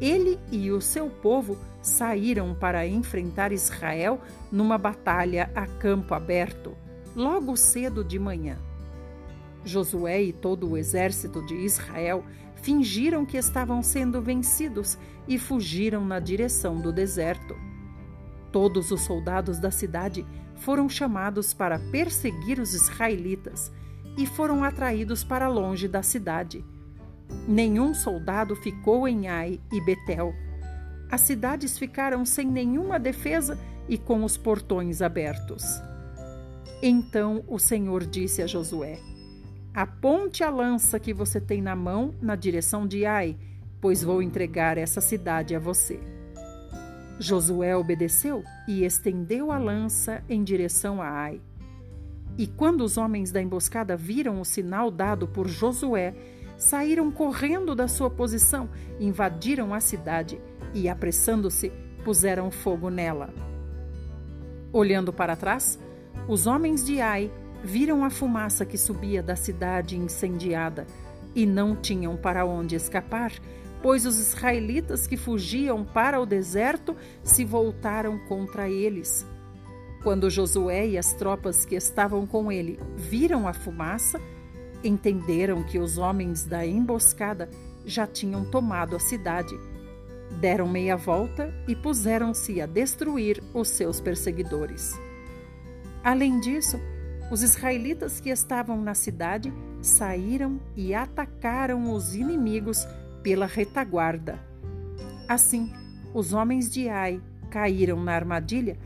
ele 0.00 0.38
e 0.50 0.70
o 0.70 0.80
seu 0.80 1.10
povo 1.10 1.58
saíram 1.82 2.54
para 2.54 2.86
enfrentar 2.86 3.52
Israel 3.52 4.20
numa 4.50 4.78
batalha 4.78 5.50
a 5.54 5.66
campo 5.66 6.14
aberto, 6.14 6.76
logo 7.14 7.56
cedo 7.56 8.04
de 8.04 8.18
manhã. 8.18 8.56
Josué 9.64 10.22
e 10.22 10.32
todo 10.32 10.68
o 10.68 10.76
exército 10.76 11.44
de 11.44 11.54
Israel 11.54 12.24
fingiram 12.56 13.24
que 13.24 13.36
estavam 13.36 13.82
sendo 13.82 14.20
vencidos 14.20 14.98
e 15.26 15.38
fugiram 15.38 16.04
na 16.04 16.18
direção 16.18 16.80
do 16.80 16.92
deserto. 16.92 17.54
Todos 18.52 18.90
os 18.90 19.02
soldados 19.02 19.58
da 19.58 19.70
cidade 19.70 20.26
foram 20.56 20.88
chamados 20.88 21.54
para 21.54 21.78
perseguir 21.90 22.58
os 22.58 22.74
israelitas 22.74 23.72
e 24.18 24.26
foram 24.26 24.64
atraídos 24.64 25.24
para 25.24 25.48
longe 25.48 25.88
da 25.88 26.02
cidade. 26.02 26.64
Nenhum 27.46 27.94
soldado 27.94 28.56
ficou 28.56 29.06
em 29.06 29.28
Ai 29.28 29.60
e 29.72 29.80
Betel 29.80 30.34
as 31.10 31.22
cidades 31.22 31.76
ficaram 31.76 32.24
sem 32.24 32.46
nenhuma 32.46 32.98
defesa 32.98 33.58
e 33.88 33.98
com 33.98 34.22
os 34.22 34.36
portões 34.36 35.02
abertos. 35.02 35.64
Então 36.80 37.42
o 37.48 37.58
Senhor 37.58 38.06
disse 38.06 38.40
a 38.40 38.46
Josué: 38.46 39.00
Aponte 39.72 40.42
a 40.42 40.50
lança 40.50 40.98
que 40.98 41.14
você 41.14 41.40
tem 41.40 41.62
na 41.62 41.76
mão 41.76 42.12
na 42.20 42.34
direção 42.34 42.86
de 42.88 43.06
Ai, 43.06 43.36
pois 43.80 44.02
vou 44.02 44.20
entregar 44.20 44.76
essa 44.76 45.00
cidade 45.00 45.54
a 45.54 45.60
você. 45.60 46.00
Josué 47.20 47.76
obedeceu 47.76 48.42
e 48.66 48.84
estendeu 48.84 49.52
a 49.52 49.58
lança 49.58 50.24
em 50.28 50.42
direção 50.42 51.00
a 51.00 51.08
Ai. 51.08 51.40
E 52.36 52.48
quando 52.48 52.80
os 52.80 52.96
homens 52.96 53.30
da 53.30 53.40
emboscada 53.40 53.96
viram 53.96 54.40
o 54.40 54.44
sinal 54.44 54.90
dado 54.90 55.28
por 55.28 55.46
Josué, 55.46 56.14
saíram 56.58 57.10
correndo 57.12 57.74
da 57.74 57.86
sua 57.86 58.10
posição, 58.10 58.68
invadiram 58.98 59.72
a 59.72 59.78
cidade 59.78 60.40
e, 60.74 60.88
apressando-se, 60.88 61.70
puseram 62.04 62.50
fogo 62.50 62.90
nela. 62.90 63.32
Olhando 64.72 65.12
para 65.12 65.36
trás, 65.36 65.78
os 66.26 66.46
homens 66.46 66.84
de 66.84 67.00
Ai 67.00 67.30
viram 67.62 68.04
a 68.04 68.10
fumaça 68.10 68.64
que 68.64 68.78
subia 68.78 69.22
da 69.22 69.36
cidade 69.36 69.96
incendiada 69.96 70.86
e 71.34 71.46
não 71.46 71.76
tinham 71.76 72.16
para 72.16 72.44
onde 72.44 72.74
escapar, 72.74 73.32
pois 73.82 74.04
os 74.04 74.18
israelitas 74.18 75.06
que 75.06 75.16
fugiam 75.16 75.84
para 75.84 76.20
o 76.20 76.26
deserto 76.26 76.96
se 77.22 77.44
voltaram 77.44 78.18
contra 78.26 78.68
eles. 78.68 79.26
Quando 80.02 80.30
Josué 80.30 80.88
e 80.88 80.98
as 80.98 81.12
tropas 81.12 81.64
que 81.64 81.74
estavam 81.74 82.26
com 82.26 82.50
ele 82.50 82.78
viram 82.96 83.46
a 83.46 83.52
fumaça, 83.52 84.20
entenderam 84.82 85.62
que 85.62 85.78
os 85.78 85.98
homens 85.98 86.44
da 86.44 86.66
emboscada 86.66 87.50
já 87.84 88.06
tinham 88.06 88.44
tomado 88.44 88.96
a 88.96 88.98
cidade. 88.98 89.58
Deram 90.40 90.68
meia 90.68 90.96
volta 90.96 91.52
e 91.68 91.76
puseram-se 91.76 92.60
a 92.60 92.66
destruir 92.66 93.42
os 93.52 93.68
seus 93.68 94.00
perseguidores. 94.00 94.98
Além 96.02 96.40
disso, 96.40 96.80
os 97.30 97.42
israelitas 97.42 98.18
que 98.18 98.28
estavam 98.28 98.82
na 98.82 98.92
cidade 98.92 99.52
saíram 99.80 100.60
e 100.76 100.92
atacaram 100.92 101.92
os 101.92 102.14
inimigos 102.16 102.86
pela 103.22 103.46
retaguarda. 103.46 104.38
Assim, 105.28 105.72
os 106.12 106.32
homens 106.32 106.68
de 106.68 106.88
Ai 106.88 107.22
caíram 107.50 108.02
na 108.02 108.12
armadilha, 108.12 108.76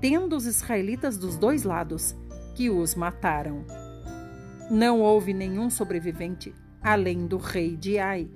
tendo 0.00 0.36
os 0.36 0.44
israelitas 0.44 1.16
dos 1.16 1.38
dois 1.38 1.62
lados, 1.62 2.14
que 2.54 2.68
os 2.68 2.94
mataram. 2.94 3.64
Não 4.70 5.00
houve 5.00 5.32
nenhum 5.32 5.70
sobrevivente, 5.70 6.54
além 6.82 7.26
do 7.26 7.38
rei 7.38 7.74
de 7.74 7.98
Ai. 7.98 8.28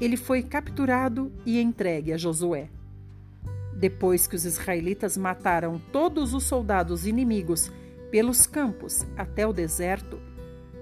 Ele 0.00 0.16
foi 0.16 0.42
capturado 0.42 1.32
e 1.44 1.60
entregue 1.60 2.12
a 2.12 2.16
Josué. 2.16 2.70
Depois 3.76 4.26
que 4.26 4.36
os 4.36 4.44
israelitas 4.44 5.16
mataram 5.16 5.80
todos 5.92 6.32
os 6.32 6.44
soldados 6.44 7.06
inimigos 7.06 7.72
pelos 8.10 8.46
campos 8.46 9.06
até 9.16 9.46
o 9.46 9.52
deserto, 9.52 10.20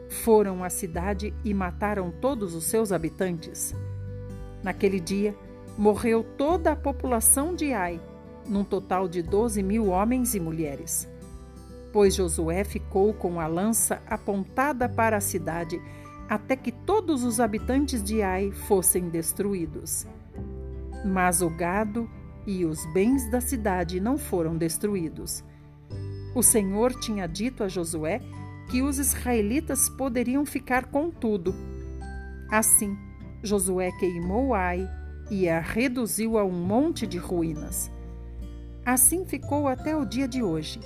foram 0.08 0.64
à 0.64 0.70
cidade 0.70 1.35
e 1.44 1.52
mataram 1.52 2.11
todos 2.11 2.54
os 2.54 2.64
seus 2.64 2.92
habitantes. 2.92 3.75
Naquele 4.62 4.99
dia, 4.99 5.35
morreu 5.76 6.25
toda 6.37 6.73
a 6.73 6.76
população 6.76 7.54
de 7.54 7.73
Ai, 7.73 8.00
num 8.49 8.64
total 8.64 9.06
de 9.06 9.23
12 9.23 9.62
mil 9.62 9.88
homens 9.88 10.35
e 10.35 10.40
mulheres. 10.40 11.08
Pois 11.92 12.14
Josué 12.14 12.64
ficou 12.64 13.12
com 13.14 13.40
a 13.40 13.47
lança 13.47 14.02
apontada 14.06 14.88
para 14.88 15.16
a 15.16 15.20
cidade 15.20 15.80
até 16.28 16.56
que 16.56 16.70
todos 16.70 17.25
os 17.25 17.40
habitantes 17.40 18.02
de 18.02 18.23
Ai 18.23 18.50
fossem 18.50 19.08
destruídos. 19.08 20.06
Mas 21.04 21.40
o 21.40 21.49
gado 21.49 22.08
e 22.47 22.64
os 22.64 22.85
bens 22.92 23.30
da 23.30 23.40
cidade 23.40 24.00
não 24.00 24.18
foram 24.18 24.56
destruídos. 24.56 25.44
O 26.38 26.42
Senhor 26.45 26.95
tinha 26.95 27.26
dito 27.26 27.64
a 27.64 27.68
Josué 27.68 28.21
que 28.71 28.80
os 28.80 29.00
israelitas 29.00 29.88
poderiam 29.88 30.47
ficar 30.47 30.85
com 30.85 31.11
tudo. 31.11 31.52
Assim, 32.49 32.97
Josué 33.42 33.90
queimou 33.99 34.54
Ai 34.54 34.88
e 35.33 35.49
a 35.49 35.59
reduziu 35.59 36.38
a 36.38 36.45
um 36.45 36.52
monte 36.52 37.09
de 37.09 37.18
ruínas. 37.18 37.90
Assim 38.87 39.25
ficou 39.25 39.66
até 39.66 39.97
o 39.97 40.04
dia 40.04 40.28
de 40.28 40.40
hoje. 40.40 40.78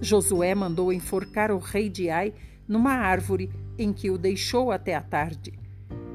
Josué 0.00 0.52
mandou 0.52 0.92
enforcar 0.92 1.52
o 1.52 1.58
rei 1.58 1.88
de 1.88 2.10
Ai 2.10 2.34
numa 2.66 2.94
árvore 2.94 3.52
em 3.78 3.92
que 3.92 4.10
o 4.10 4.18
deixou 4.18 4.72
até 4.72 4.96
a 4.96 5.00
tarde. 5.00 5.56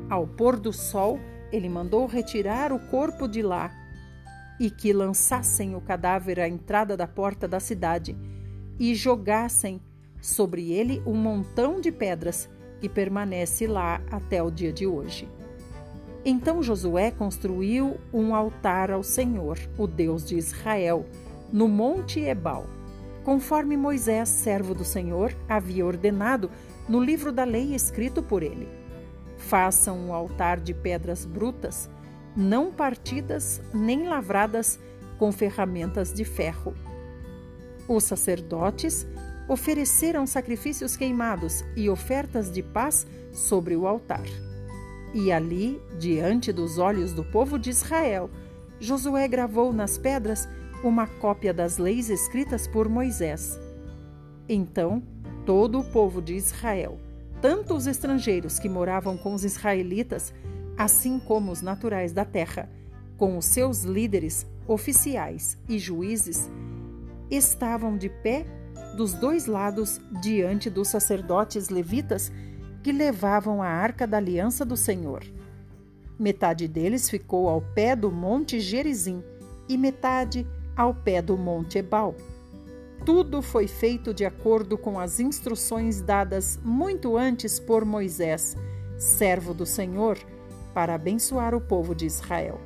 Ao 0.10 0.28
pôr 0.28 0.60
do 0.60 0.74
sol, 0.74 1.22
ele 1.54 1.70
mandou 1.70 2.06
retirar 2.06 2.74
o 2.74 2.80
corpo 2.80 3.30
de 3.30 3.42
lá 3.42 3.72
e 4.63 4.70
que 4.70 4.93
lançassem 4.93 5.75
o 5.75 5.82
cadáver 5.82 6.39
à 6.39 6.48
entrada 6.48 6.96
da 6.96 7.05
porta 7.05 7.50
da 7.50 7.60
cidade 7.60 8.15
e 8.79 8.96
jogassem 8.96 9.82
sobre 10.22 10.72
ele 10.72 11.03
um 11.05 11.15
montão 11.15 11.82
de 11.82 11.91
pedras 11.91 12.50
que 12.79 12.88
permanece 12.88 13.67
lá 13.67 14.01
até 14.10 14.41
o 14.41 14.50
dia 14.50 14.72
de 14.72 14.88
hoje. 14.88 15.27
Então 16.24 16.63
Josué 16.63 17.12
construiu 17.12 17.98
um 18.13 18.34
altar 18.34 18.89
ao 18.89 19.03
Senhor, 19.03 19.60
o 19.77 19.86
Deus 19.86 20.24
de 20.24 20.38
Israel, 20.38 21.05
no 21.51 21.67
Monte 21.67 22.22
Ebal, 22.22 22.65
conforme 23.25 23.75
Moisés, 23.75 24.29
servo 24.29 24.74
do 24.74 24.86
Senhor, 24.86 25.36
havia 25.50 25.86
ordenado 25.86 26.49
no 26.88 27.04
livro 27.04 27.34
da 27.34 27.43
lei 27.43 27.76
escrito 27.76 28.23
por 28.23 28.41
ele. 28.41 28.69
Façam 29.36 29.97
um 30.08 30.13
altar 30.13 30.62
de 30.62 30.73
pedras 30.73 31.26
brutas, 31.26 31.89
não 32.36 32.72
partidas 32.72 33.62
nem 33.74 34.08
lavradas 34.08 34.80
com 35.17 35.32
ferramentas 35.32 36.13
de 36.13 36.26
ferro. 36.26 36.74
Os 37.88 38.04
sacerdotes 38.04 39.06
ofereceram 39.48 40.26
sacrifícios 40.26 40.96
queimados 40.96 41.63
e 41.76 41.89
ofertas 41.89 42.52
de 42.52 42.63
paz 42.63 43.06
sobre 43.32 43.76
o 43.76 43.88
altar. 43.88 44.24
E 45.13 45.32
ali, 45.32 45.80
diante 46.00 46.52
dos 46.52 46.78
olhos 46.78 47.13
do 47.13 47.24
povo 47.24 47.60
de 47.60 47.69
Israel, 47.69 48.30
Josué 48.80 49.28
gravou 49.28 49.72
nas 49.72 49.98
pedras 49.98 50.48
uma 50.84 51.08
cópia 51.08 51.54
das 51.54 51.78
leis 51.78 52.10
escritas 52.10 52.67
por 52.67 52.89
Moisés. 52.89 53.60
Então, 54.50 55.04
todo 55.46 55.80
o 55.80 55.84
povo 55.84 56.22
de 56.22 56.34
Israel, 56.36 57.00
tanto 57.41 57.76
os 57.76 57.88
estrangeiros 57.88 58.60
que 58.60 58.67
moravam 58.67 59.17
com 59.17 59.34
os 59.34 59.46
israelitas, 59.46 60.34
assim 60.78 61.20
como 61.20 61.52
os 61.52 61.62
naturais 61.62 62.12
da 62.12 62.26
terra, 62.26 62.70
com 63.18 63.38
os 63.38 63.46
seus 63.46 63.84
líderes, 63.84 64.46
oficiais 64.68 65.58
e 65.68 65.78
juízes, 65.78 66.50
estavam 67.30 67.98
de 67.98 68.10
pé 68.10 68.46
dos 68.96 69.14
dois 69.14 69.46
lados 69.46 70.00
diante 70.22 70.70
dos 70.70 70.88
sacerdotes 70.88 71.70
levitas 71.70 72.32
que 72.84 72.92
levavam 72.92 73.62
a 73.62 73.68
arca 73.68 74.06
da 74.06 74.18
aliança 74.18 74.66
do 74.66 74.76
Senhor. 74.76 75.24
Metade 76.20 76.68
deles 76.68 77.10
ficou 77.10 77.50
ao 77.50 77.62
pé 77.62 77.96
do 77.96 78.12
monte 78.12 78.60
Gerizim 78.60 79.24
e 79.68 79.78
metade 79.78 80.46
ao 80.76 80.94
pé 80.94 81.22
do 81.22 81.38
monte 81.38 81.80
Ebal. 81.80 82.16
Tudo 83.06 83.42
foi 83.42 83.68
feito 83.68 84.14
de 84.14 84.26
acordo 84.26 84.78
com 84.78 85.00
as 85.00 85.20
instruções 85.20 86.02
dadas 86.02 86.60
muito 86.64 87.18
antes 87.18 87.60
por 87.60 87.84
Moisés, 87.84 88.56
servo 88.98 89.54
do 89.54 89.66
Senhor, 89.66 90.18
para 90.74 90.96
abençoar 90.96 91.54
o 91.54 91.62
povo 91.62 91.94
de 91.94 92.06
Israel. 92.06 92.60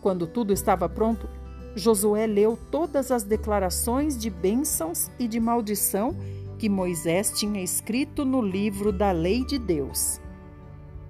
Quando 0.00 0.26
tudo 0.26 0.52
estava 0.52 0.88
pronto, 0.88 1.28
Josué 1.74 2.26
leu 2.26 2.58
todas 2.70 3.10
as 3.10 3.22
declarações 3.22 4.16
de 4.16 4.30
bênçãos 4.30 5.10
e 5.18 5.28
de 5.28 5.38
maldição 5.38 6.16
que 6.58 6.68
Moisés 6.68 7.32
tinha 7.38 7.62
escrito 7.62 8.24
no 8.24 8.42
livro 8.42 8.92
da 8.92 9.12
lei 9.12 9.44
de 9.44 9.58
Deus. 9.58 10.20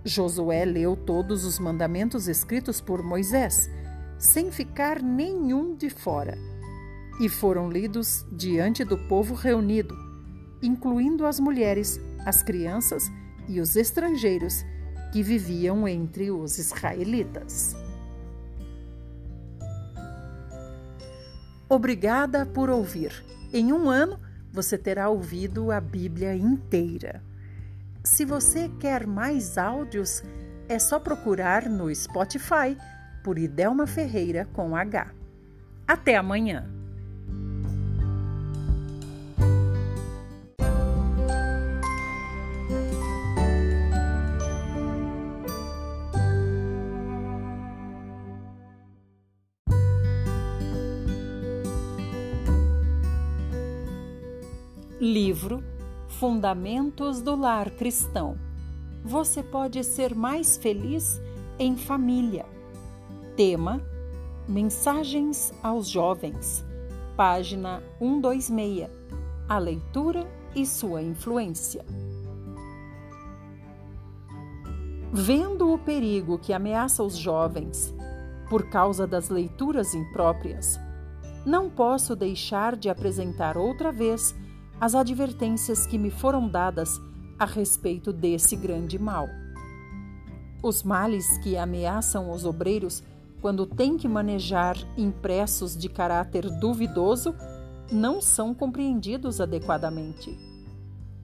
Josué 0.05 0.64
leu 0.64 0.97
todos 0.97 1.44
os 1.44 1.59
mandamentos 1.59 2.29
escritos 2.29 2.81
por 2.81 3.03
Moisés, 3.03 3.71
sem 4.18 4.51
ficar 4.51 5.03
nenhum 5.03 5.75
de 5.75 5.90
fora, 5.90 6.37
e 7.21 7.29
foram 7.29 7.71
lidos 7.71 8.27
diante 8.31 8.85
do 8.85 8.97
povo 9.09 9.35
reunido, 9.35 9.97
incluindo 10.62 11.27
as 11.27 11.40
mulheres, 11.40 12.01
as 12.25 12.42
crianças 12.42 13.11
e 13.49 13.61
os 13.61 13.77
estrangeiros 13.77 14.64
que 15.12 15.23
viviam 15.23 15.87
entre 15.87 16.31
os 16.31 16.59
israelitas. 16.59 17.77
Obrigada 21.68 22.47
por 22.47 22.71
ouvir. 22.71 23.25
Em 23.53 23.73
um 23.73 23.90
ano, 23.90 24.18
você 24.53 24.79
terá 24.79 25.09
ouvido 25.09 25.71
a 25.71 25.81
Bíblia 25.81 26.35
inteira. 26.35 27.23
Se 28.03 28.25
você 28.25 28.71
quer 28.81 29.07
mais 29.07 29.59
áudios, 29.59 30.23
é 30.68 30.79
só 30.79 30.99
procurar 30.99 31.68
no 31.68 31.94
Spotify 31.94 32.77
por 33.23 33.38
Idelma 33.38 33.87
Ferreira 33.87 34.47
com 34.53 34.75
H. 34.75 35.12
Até 35.87 36.16
amanhã! 36.16 36.77
Fundamentos 56.18 57.22
do 57.22 57.37
Lar 57.37 57.70
Cristão. 57.70 58.37
Você 59.04 59.40
pode 59.40 59.85
ser 59.85 60.16
mais 60.16 60.57
feliz 60.57 61.20
em 61.61 61.76
família. 61.76 62.44
Tema: 63.37 63.81
Mensagens 64.48 65.54
aos 65.62 65.88
Jovens. 65.88 66.64
Página 67.16 67.81
126. 68.00 68.90
A 69.48 69.59
leitura 69.59 70.26
e 70.57 70.66
sua 70.66 71.00
influência. 71.00 71.85
Vendo 75.12 75.72
o 75.72 75.78
perigo 75.78 76.37
que 76.37 76.52
ameaça 76.52 77.04
os 77.04 77.16
jovens 77.16 77.94
por 78.50 78.68
causa 78.68 79.07
das 79.07 79.28
leituras 79.28 79.94
impróprias, 79.94 80.81
não 81.46 81.70
posso 81.70 82.16
deixar 82.16 82.74
de 82.74 82.90
apresentar 82.90 83.57
outra 83.57 83.92
vez 83.92 84.35
as 84.80 84.94
advertências 84.94 85.86
que 85.86 85.98
me 85.98 86.10
foram 86.10 86.48
dadas 86.48 87.00
a 87.38 87.44
respeito 87.44 88.12
desse 88.12 88.56
grande 88.56 88.98
mal. 88.98 89.26
Os 90.62 90.82
males 90.82 91.38
que 91.38 91.56
ameaçam 91.56 92.30
os 92.30 92.44
obreiros 92.44 93.02
quando 93.40 93.66
têm 93.66 93.96
que 93.96 94.08
manejar 94.08 94.76
impressos 94.96 95.76
de 95.76 95.88
caráter 95.88 96.48
duvidoso 96.58 97.34
não 97.90 98.20
são 98.20 98.54
compreendidos 98.54 99.40
adequadamente. 99.40 100.36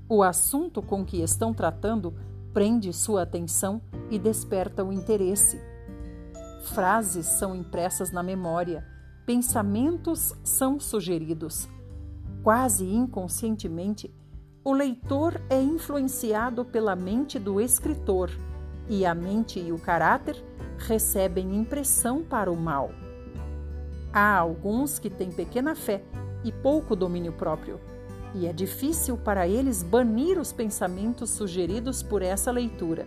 O 0.09 0.23
assunto 0.23 0.81
com 0.83 1.05
que 1.05 1.23
estão 1.23 1.53
tratando 1.53 2.15
prende 2.53 2.93
sua 2.93 3.23
atenção 3.23 3.83
e 4.11 4.19
desperta 4.19 4.85
o 4.85 4.93
interesse. 4.93 5.61
Frases 6.67 7.27
são 7.27 7.55
impressas 7.55 8.13
na 8.13 8.23
memória, 8.23 8.87
pensamentos 9.27 10.33
são 10.45 10.79
sugeridos. 10.79 11.69
Quase 12.45 12.85
inconscientemente, 12.85 14.15
o 14.63 14.75
leitor 14.75 15.41
é 15.49 15.59
influenciado 15.59 16.63
pela 16.63 16.95
mente 16.95 17.39
do 17.39 17.59
escritor 17.59 18.31
e 18.87 19.07
a 19.07 19.15
mente 19.15 19.59
e 19.59 19.73
o 19.73 19.79
caráter 19.79 20.37
recebem 20.77 21.57
impressão 21.57 22.23
para 22.23 22.53
o 22.53 22.57
mal. 22.57 22.91
Há 24.13 24.37
alguns 24.37 24.99
que 24.99 25.09
têm 25.09 25.33
pequena 25.33 25.75
fé 25.75 26.03
e 26.45 26.53
pouco 26.53 26.95
domínio 26.95 27.33
próprio, 27.33 27.81
e 28.35 28.47
é 28.47 28.53
difícil 28.53 29.17
para 29.17 29.49
eles 29.49 29.83
banir 29.83 30.39
os 30.39 30.53
pensamentos 30.53 31.31
sugeridos 31.31 32.03
por 32.03 32.21
essa 32.21 32.51
leitura. 32.51 33.07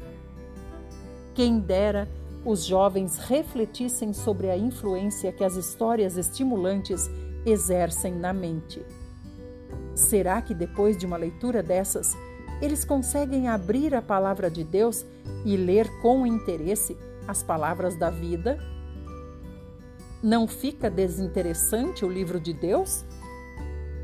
Quem 1.36 1.60
dera 1.60 2.10
os 2.44 2.66
jovens 2.66 3.20
refletissem 3.20 4.14
sobre 4.14 4.50
a 4.50 4.58
influência 4.58 5.32
que 5.32 5.44
as 5.44 5.56
histórias 5.56 6.18
estimulantes 6.18 7.08
exercem 7.46 8.16
na 8.16 8.34
mente. 8.34 8.84
Será 9.98 10.44
que 10.44 10.54
depois 10.54 10.96
de 10.96 11.08
uma 11.08 11.18
leitura 11.18 11.64
dessas, 11.64 12.16
eles 12.62 12.86
conseguem 12.86 13.48
abrir 13.48 13.96
a 13.96 14.02
palavra 14.02 14.48
de 14.48 14.64
Deus 14.64 15.04
e 15.44 15.58
ler 15.58 15.90
com 16.04 16.24
interesse 16.24 16.96
as 17.28 17.42
palavras 17.42 17.98
da 17.98 18.12
vida? 18.12 18.60
Não 20.22 20.48
fica 20.48 20.88
desinteressante 20.88 22.06
o 22.06 22.10
livro 22.10 22.40
de 22.40 22.54
Deus? 22.54 23.04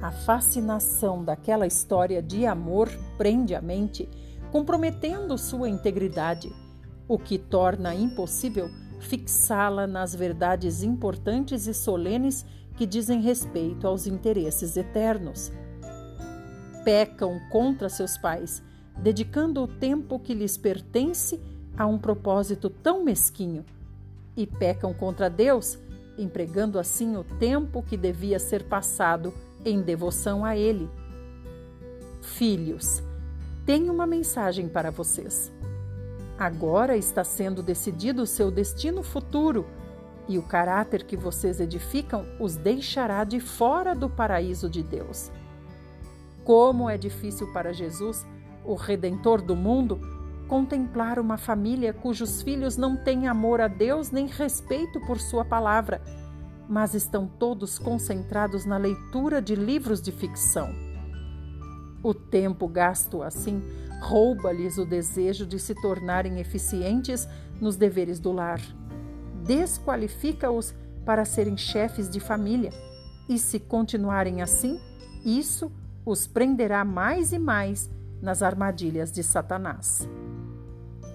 A 0.01 0.12
fascinação 0.12 1.23
daquela 1.23 1.67
história 1.67 2.23
de 2.23 2.43
amor 2.43 2.89
prende 3.15 3.53
a 3.53 3.62
mente, 3.62 4.10
comprometendo 4.51 5.38
sua 5.38 5.69
integridade, 5.69 6.51
o 7.08 7.19
que 7.19 7.38
torna 7.38 7.93
impossível 7.93 8.67
fixá-la 8.99 9.86
nas 9.86 10.15
verdades 10.15 10.82
importantes 10.82 11.67
e 11.67 11.73
solenes 11.73 12.43
que 12.75 12.88
dizem 12.88 13.21
respeito 13.21 13.86
aos 13.86 14.08
interesses 14.08 14.75
eternos. 14.75 15.51
Pecam 16.84 17.39
contra 17.50 17.89
seus 17.89 18.17
pais, 18.17 18.62
dedicando 18.98 19.63
o 19.63 19.67
tempo 19.67 20.19
que 20.19 20.34
lhes 20.34 20.58
pertence 20.58 21.39
a 21.78 21.86
um 21.86 21.98
propósito 21.98 22.69
tão 22.69 23.04
mesquinho, 23.04 23.65
e 24.36 24.46
pecam 24.46 24.93
contra 24.93 25.30
Deus, 25.30 25.78
empregando 26.17 26.80
assim 26.80 27.15
o 27.15 27.24
tempo 27.24 27.82
que 27.84 27.98
devia 27.98 28.39
ser 28.39 28.63
passado 28.63 29.34
em 29.65 29.82
devoção 29.82 30.43
a 30.43 30.56
Ele. 30.56 30.89
Filhos, 32.22 33.02
tenho 33.65 33.93
uma 33.93 34.06
mensagem 34.06 34.67
para 34.67 34.91
vocês. 34.91 35.52
Agora 36.38 36.98
está 36.98 37.24
sendo 37.24 37.62
decidido 37.62 38.24
o 38.24 38.28
seu 38.28 38.50
destino 38.50 39.04
futuro 39.04 39.65
e 40.28 40.38
o 40.38 40.43
caráter 40.43 41.04
que 41.04 41.15
vocês 41.15 41.60
edificam 41.60 42.26
os 42.39 42.56
deixará 42.56 43.24
de 43.24 43.39
fora 43.39 43.93
do 43.93 44.10
paraíso 44.10 44.69
de 44.69 44.82
Deus. 44.82 45.32
Como 46.43 46.89
é 46.89 46.97
difícil 46.97 47.51
para 47.53 47.73
Jesus, 47.73 48.25
o 48.65 48.75
Redentor 48.75 49.41
do 49.41 49.56
mundo, 49.56 49.99
contemplar 50.47 51.19
uma 51.19 51.38
família 51.38 51.93
cujos 51.93 52.41
filhos 52.41 52.77
não 52.77 52.97
têm 52.97 53.27
amor 53.27 53.62
a 53.62 53.67
Deus 53.67 54.12
nem 54.12 54.27
respeito 54.27 54.99
por 55.01 55.19
Sua 55.19 55.45
palavra 55.45 56.01
mas 56.67 56.93
estão 56.93 57.27
todos 57.27 57.77
concentrados 57.77 58.65
na 58.65 58.77
leitura 58.77 59.41
de 59.41 59.56
livros 59.56 60.01
de 60.01 60.12
ficção. 60.12 60.73
O 62.01 62.13
tempo 62.13 62.67
gasto 62.67 63.21
assim 63.21 63.62
rouba-lhes 64.01 64.77
o 64.77 64.86
desejo 64.86 65.45
de 65.45 65.60
se 65.60 65.73
tornarem 65.75 66.39
eficientes 66.39 67.27
nos 67.62 67.75
deveres 67.75 68.19
do 68.19 68.32
lar. 68.32 68.60
Desqualifica-os 69.45 70.73
para 71.06 71.25
serem 71.25 71.58
chefes 71.58 72.10
de 72.10 72.19
família, 72.19 72.71
e 73.29 73.38
se 73.38 73.60
continuarem 73.60 74.41
assim, 74.41 74.79
isso 75.23 75.71
os 76.06 76.28
prenderá 76.28 76.84
mais 76.84 77.32
e 77.32 77.39
mais 77.39 77.89
nas 78.22 78.42
armadilhas 78.42 79.12
de 79.12 79.24
Satanás. 79.24 80.08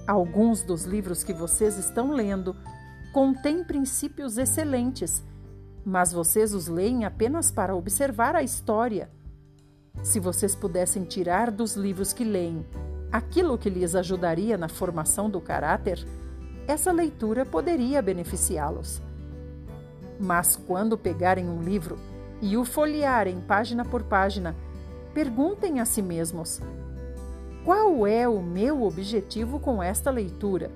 Alguns 0.07 0.62
dos 0.62 0.85
livros 0.85 1.22
que 1.22 1.33
vocês 1.33 1.79
estão 1.79 2.12
lendo 2.12 2.57
contêm 3.12 3.64
princípios 3.64 4.38
excelentes 4.38 5.22
mas 5.88 6.12
vocês 6.12 6.53
os 6.53 6.68
leem 6.68 7.07
apenas 7.07 7.51
para 7.51 7.74
observar 7.74 8.37
a 8.37 8.42
história. 8.42 9.11
Se 10.03 10.20
vocês 10.20 10.55
pudessem 10.55 11.03
tirar 11.03 11.51
dos 11.51 11.77
livros 11.77 12.12
que 12.12 12.24
leem 12.24 12.62
aquilo 13.11 13.57
que 13.57 13.70
lhes 13.70 13.94
ajudaria 13.94 14.59
na 14.59 14.68
formação 14.68 15.31
do 15.31 15.40
caráter, 15.40 16.07
essa 16.66 16.92
leitura 16.92 17.46
poderia 17.46 18.03
beneficiá-los. 18.03 19.01
Mas 20.20 20.57
quando 20.57 20.98
pegarem 20.98 21.48
um 21.48 21.62
livro 21.62 21.98
e 22.42 22.55
o 22.59 22.66
folhearem 22.66 23.40
página 23.40 23.83
por 23.83 24.03
página, 24.03 24.55
perguntem 25.18 25.81
a 25.81 25.85
si 25.85 26.00
mesmos: 26.00 26.61
qual 27.64 28.07
é 28.07 28.28
o 28.28 28.40
meu 28.40 28.85
objetivo 28.85 29.59
com 29.59 29.83
esta 29.83 30.12
leitura? 30.12 30.70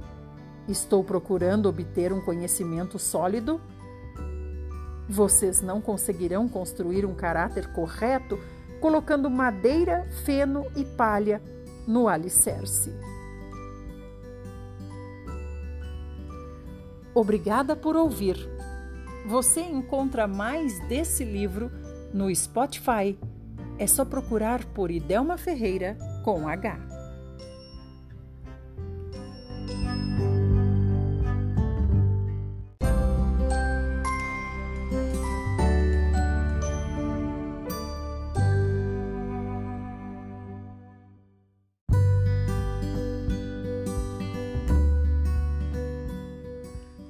Estou 0.66 1.04
procurando 1.04 1.68
obter 1.68 2.12
um 2.12 2.20
conhecimento 2.20 2.98
sólido 2.98 3.60
vocês 5.08 5.60
não 5.60 5.80
conseguirão 5.80 6.48
construir 6.48 7.04
um 7.04 7.14
caráter 7.14 7.70
correto 7.72 8.38
colocando 8.80 9.30
madeira, 9.30 10.08
feno 10.24 10.66
e 10.74 10.84
palha 10.84 11.40
no 11.86 12.08
alicerce. 12.08 12.92
Obrigada 17.14 17.76
por 17.76 17.94
ouvir. 17.94 18.36
Você 19.26 19.60
encontra 19.60 20.26
mais 20.26 20.80
desse 20.88 21.24
livro 21.24 21.70
no 22.12 22.34
Spotify. 22.34 23.18
É 23.82 23.86
só 23.88 24.04
procurar 24.04 24.64
por 24.66 24.92
Idelma 24.92 25.36
Ferreira 25.36 25.98
com 26.24 26.46
H. 26.46 26.78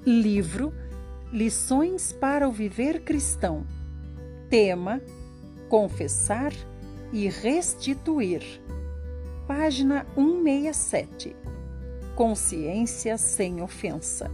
Livro 0.07 0.73
Lições 1.31 2.15
para 2.15 2.49
o 2.49 2.51
Viver 2.51 3.03
Cristão. 3.03 3.67
Tema: 4.49 5.03
Confessar 5.73 6.53
e 7.15 7.31
Restituir. 7.31 8.43
Página 9.49 10.07
167. 10.15 11.35
Consciência 12.15 13.17
sem 13.17 13.63
ofensa. 13.63 14.31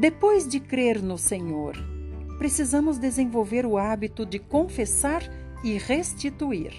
Depois 0.00 0.48
de 0.48 0.58
crer 0.58 1.00
no 1.00 1.16
Senhor, 1.16 1.76
precisamos 2.38 2.98
desenvolver 2.98 3.64
o 3.64 3.78
hábito 3.78 4.26
de 4.26 4.40
confessar 4.40 5.22
e 5.62 5.78
restituir. 5.78 6.72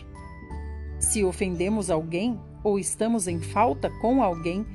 Se 1.00 1.24
ofendemos 1.24 1.90
alguém 1.90 2.38
ou 2.66 2.78
estamos 2.78 3.30
em 3.30 3.40
falta 3.40 3.90
com 4.02 4.22
alguém, 4.22 4.66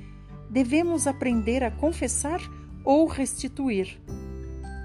devemos 0.48 1.06
aprender 1.06 1.62
a 1.62 1.70
confessar 1.70 2.40
ou 2.82 3.06
restituir. 3.06 4.00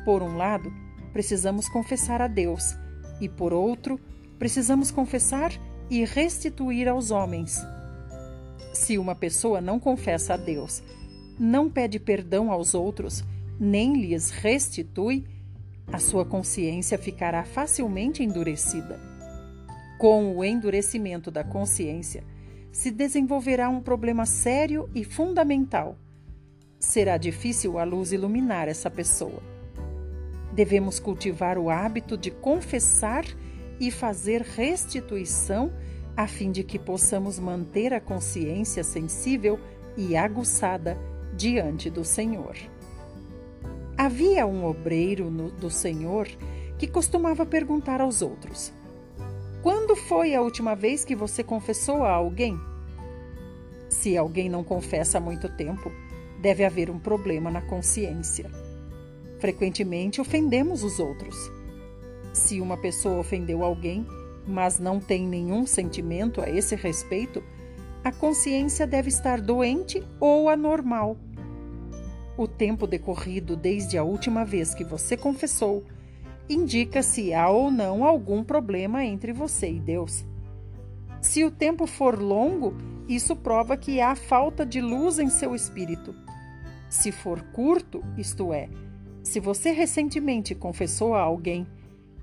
Por 0.03 0.21
um 0.21 0.35
lado, 0.35 0.80
precisamos 1.13 1.67
confessar 1.69 2.21
a 2.21 2.27
Deus, 2.27 2.75
e 3.19 3.29
por 3.29 3.53
outro, 3.53 3.99
precisamos 4.39 4.91
confessar 4.91 5.51
e 5.89 6.03
restituir 6.05 6.87
aos 6.87 7.11
homens. 7.11 7.61
Se 8.73 8.97
uma 8.97 9.13
pessoa 9.13 9.59
não 9.61 9.79
confessa 9.79 10.33
a 10.33 10.37
Deus, 10.37 10.81
não 11.37 11.69
pede 11.69 11.99
perdão 11.99 12.51
aos 12.51 12.73
outros, 12.73 13.23
nem 13.59 13.93
lhes 13.95 14.31
restitui, 14.31 15.25
a 15.91 15.99
sua 15.99 16.25
consciência 16.25 16.97
ficará 16.97 17.43
facilmente 17.43 18.23
endurecida. 18.23 18.99
Com 19.99 20.35
o 20.35 20.43
endurecimento 20.43 21.29
da 21.29 21.43
consciência, 21.43 22.23
se 22.71 22.89
desenvolverá 22.89 23.69
um 23.69 23.81
problema 23.81 24.25
sério 24.25 24.89
e 24.95 25.03
fundamental. 25.03 25.97
Será 26.79 27.17
difícil 27.17 27.77
a 27.77 27.83
luz 27.83 28.11
iluminar 28.11 28.67
essa 28.67 28.89
pessoa. 28.89 29.50
Devemos 30.53 30.99
cultivar 30.99 31.57
o 31.57 31.69
hábito 31.69 32.17
de 32.17 32.29
confessar 32.29 33.25
e 33.79 33.89
fazer 33.89 34.41
restituição 34.41 35.71
a 36.15 36.27
fim 36.27 36.51
de 36.51 36.63
que 36.63 36.77
possamos 36.77 37.39
manter 37.39 37.93
a 37.93 38.01
consciência 38.01 38.83
sensível 38.83 39.59
e 39.95 40.15
aguçada 40.15 40.97
diante 41.35 41.89
do 41.89 42.03
Senhor. 42.03 42.55
Havia 43.97 44.45
um 44.45 44.65
obreiro 44.65 45.29
no, 45.29 45.51
do 45.51 45.69
Senhor 45.69 46.27
que 46.77 46.87
costumava 46.87 47.45
perguntar 47.45 48.01
aos 48.01 48.21
outros: 48.21 48.73
Quando 49.61 49.95
foi 49.95 50.35
a 50.35 50.41
última 50.41 50.75
vez 50.75 51.05
que 51.05 51.15
você 51.15 51.43
confessou 51.43 52.03
a 52.03 52.11
alguém? 52.11 52.59
Se 53.89 54.17
alguém 54.17 54.49
não 54.49 54.63
confessa 54.63 55.17
há 55.17 55.21
muito 55.21 55.49
tempo, 55.49 55.91
deve 56.41 56.65
haver 56.65 56.89
um 56.89 56.97
problema 56.97 57.51
na 57.51 57.61
consciência. 57.61 58.49
Frequentemente 59.41 60.21
ofendemos 60.21 60.83
os 60.83 60.99
outros. 60.99 61.35
Se 62.31 62.61
uma 62.61 62.77
pessoa 62.77 63.17
ofendeu 63.17 63.63
alguém, 63.63 64.05
mas 64.47 64.77
não 64.77 64.99
tem 64.99 65.27
nenhum 65.27 65.65
sentimento 65.65 66.39
a 66.41 66.47
esse 66.47 66.75
respeito, 66.75 67.43
a 68.03 68.11
consciência 68.11 68.85
deve 68.85 69.09
estar 69.09 69.41
doente 69.41 70.03
ou 70.19 70.47
anormal. 70.47 71.17
O 72.37 72.47
tempo 72.47 72.85
decorrido 72.85 73.55
desde 73.55 73.97
a 73.97 74.03
última 74.03 74.45
vez 74.45 74.75
que 74.75 74.83
você 74.83 75.17
confessou 75.17 75.83
indica 76.47 77.01
se 77.01 77.33
há 77.33 77.49
ou 77.49 77.71
não 77.71 78.03
algum 78.03 78.43
problema 78.43 79.03
entre 79.03 79.33
você 79.33 79.71
e 79.71 79.79
Deus. 79.79 80.23
Se 81.19 81.43
o 81.43 81.49
tempo 81.49 81.87
for 81.87 82.21
longo, 82.21 82.75
isso 83.07 83.35
prova 83.35 83.75
que 83.75 83.99
há 84.01 84.15
falta 84.15 84.63
de 84.63 84.79
luz 84.79 85.17
em 85.17 85.29
seu 85.29 85.55
espírito. 85.55 86.13
Se 86.87 87.11
for 87.11 87.41
curto, 87.53 88.03
isto 88.17 88.53
é, 88.53 88.69
se 89.23 89.39
você 89.39 89.71
recentemente 89.71 90.55
confessou 90.55 91.13
a 91.13 91.21
alguém, 91.21 91.67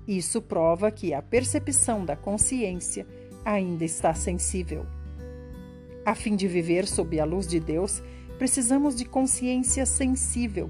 isso 0.07 0.41
prova 0.41 0.91
que 0.91 1.13
a 1.13 1.21
percepção 1.21 2.03
da 2.03 2.15
consciência 2.15 3.05
ainda 3.45 3.85
está 3.85 4.13
sensível. 4.13 4.85
A 6.05 6.15
fim 6.15 6.35
de 6.35 6.47
viver 6.47 6.87
sob 6.87 7.19
a 7.19 7.25
luz 7.25 7.47
de 7.47 7.59
Deus, 7.59 8.01
precisamos 8.37 8.95
de 8.95 9.05
consciência 9.05 9.85
sensível, 9.85 10.69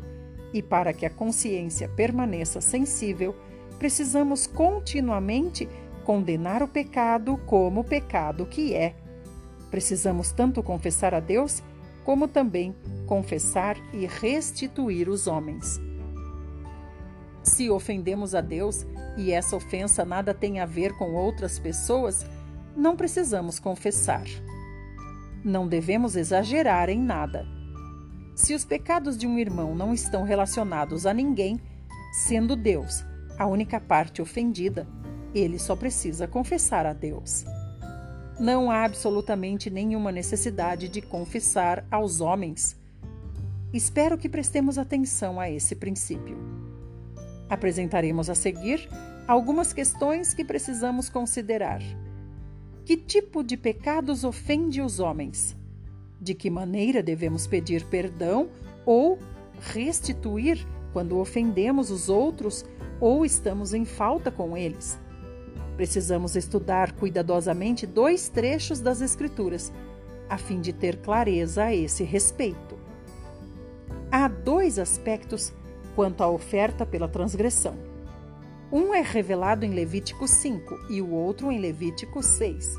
e 0.53 0.61
para 0.61 0.91
que 0.93 1.05
a 1.05 1.09
consciência 1.09 1.87
permaneça 1.87 2.59
sensível, 2.59 3.35
precisamos 3.77 4.45
continuamente 4.45 5.69
condenar 6.03 6.61
o 6.61 6.67
pecado 6.67 7.37
como 7.45 7.81
o 7.81 7.83
pecado 7.83 8.45
que 8.45 8.73
é. 8.73 8.95
Precisamos 9.71 10.31
tanto 10.31 10.61
confessar 10.61 11.13
a 11.13 11.19
Deus, 11.19 11.63
como 12.03 12.27
também 12.27 12.75
confessar 13.05 13.77
e 13.93 14.05
restituir 14.05 15.07
os 15.07 15.27
homens. 15.27 15.79
Se 17.43 17.69
ofendemos 17.69 18.36
a 18.36 18.41
Deus 18.41 18.86
e 19.17 19.32
essa 19.32 19.56
ofensa 19.56 20.06
nada 20.06 20.34
tem 20.34 20.60
a 20.60 20.65
ver 20.65 20.97
com 20.97 21.13
outras 21.13 21.58
pessoas, 21.58 22.25
não 22.75 22.95
precisamos 22.95 23.60
confessar. 23.60 24.25
Não 25.43 25.67
devemos 25.67 26.15
exagerar 26.15 26.89
em 26.89 26.99
nada. 26.99 27.45
Se 28.36 28.54
os 28.54 28.63
pecados 28.63 29.17
de 29.17 29.28
um 29.28 29.38
irmão 29.38 29.75
não 29.75 29.93
estão 29.93 30.23
relacionados 30.23 31.06
a 31.06 31.13
ninguém, 31.13 31.60
sendo 32.13 32.56
Deus 32.56 33.04
a 33.38 33.45
única 33.45 33.80
parte 33.80 34.21
ofendida, 34.21 34.88
ele 35.34 35.60
só 35.60 35.75
precisa 35.75 36.28
confessar 36.28 36.86
a 36.86 36.93
Deus. 36.93 37.45
Não 38.39 38.71
há 38.71 38.86
absolutamente 38.86 39.69
nenhuma 39.69 40.12
necessidade 40.12 40.88
de 40.88 41.02
confessar 41.02 41.86
aos 41.91 42.21
homens. 42.21 42.78
Espero 43.73 44.17
que 44.17 44.30
prestemos 44.30 44.78
atenção 44.78 45.39
a 45.39 45.49
esse 45.49 45.75
princípio. 45.75 46.38
Apresentaremos 47.49 48.29
a 48.29 48.35
seguir 48.35 48.88
algumas 49.27 49.73
questões 49.73 50.33
que 50.33 50.45
precisamos 50.45 51.09
considerar. 51.09 51.81
Que 52.85 52.97
tipo 52.97 53.43
de 53.43 53.57
pecados 53.57 54.23
ofende 54.23 54.81
os 54.81 54.99
homens? 54.99 55.55
De 56.19 56.33
que 56.33 56.49
maneira 56.49 57.01
devemos 57.01 57.47
pedir 57.47 57.85
perdão 57.85 58.49
ou 58.85 59.19
restituir 59.73 60.65
quando 60.91 61.19
ofendemos 61.19 61.91
os 61.91 62.09
outros 62.09 62.65
ou 62.99 63.25
estamos 63.25 63.73
em 63.73 63.85
falta 63.85 64.31
com 64.31 64.57
eles? 64.57 64.97
Precisamos 65.77 66.35
estudar 66.35 66.91
cuidadosamente 66.91 67.88
dois 67.88 68.27
trechos 68.27 68.79
das 68.79 69.01
Escrituras, 69.01 69.71
a 70.27 70.38
fim 70.38 70.59
de 70.59 70.73
ter 70.73 70.97
clareza 70.97 71.65
a 71.65 71.73
esse 71.73 72.03
respeito. 72.03 72.77
Há 74.12 74.27
dois 74.27 74.77
aspectos 74.77 75.53
quanto 75.95 76.23
à 76.23 76.30
oferta 76.30 76.86
pela 76.86 77.08
transgressão. 77.08 77.75
Um 78.71 78.93
é 78.93 79.02
revelado 79.02 79.65
em 79.65 79.73
Levítico 79.73 80.28
5 80.28 80.91
e 80.91 81.02
o 81.02 81.12
outro 81.12 81.52
em 81.52 81.60
Levítico 81.60 82.21
6. 82.21 82.75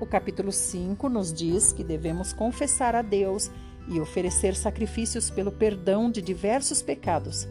O 0.00 0.06
capítulo 0.06 0.50
5 0.50 1.08
nos 1.10 1.30
diz 1.32 1.72
que 1.72 1.84
devemos 1.84 2.32
confessar 2.32 2.96
a 2.96 3.02
Deus 3.02 3.50
e 3.86 4.00
oferecer 4.00 4.54
sacrifícios 4.54 5.28
pelo 5.28 5.52
perdão 5.52 6.10
de 6.10 6.22
diversos 6.22 6.80
pecados. 6.80 7.46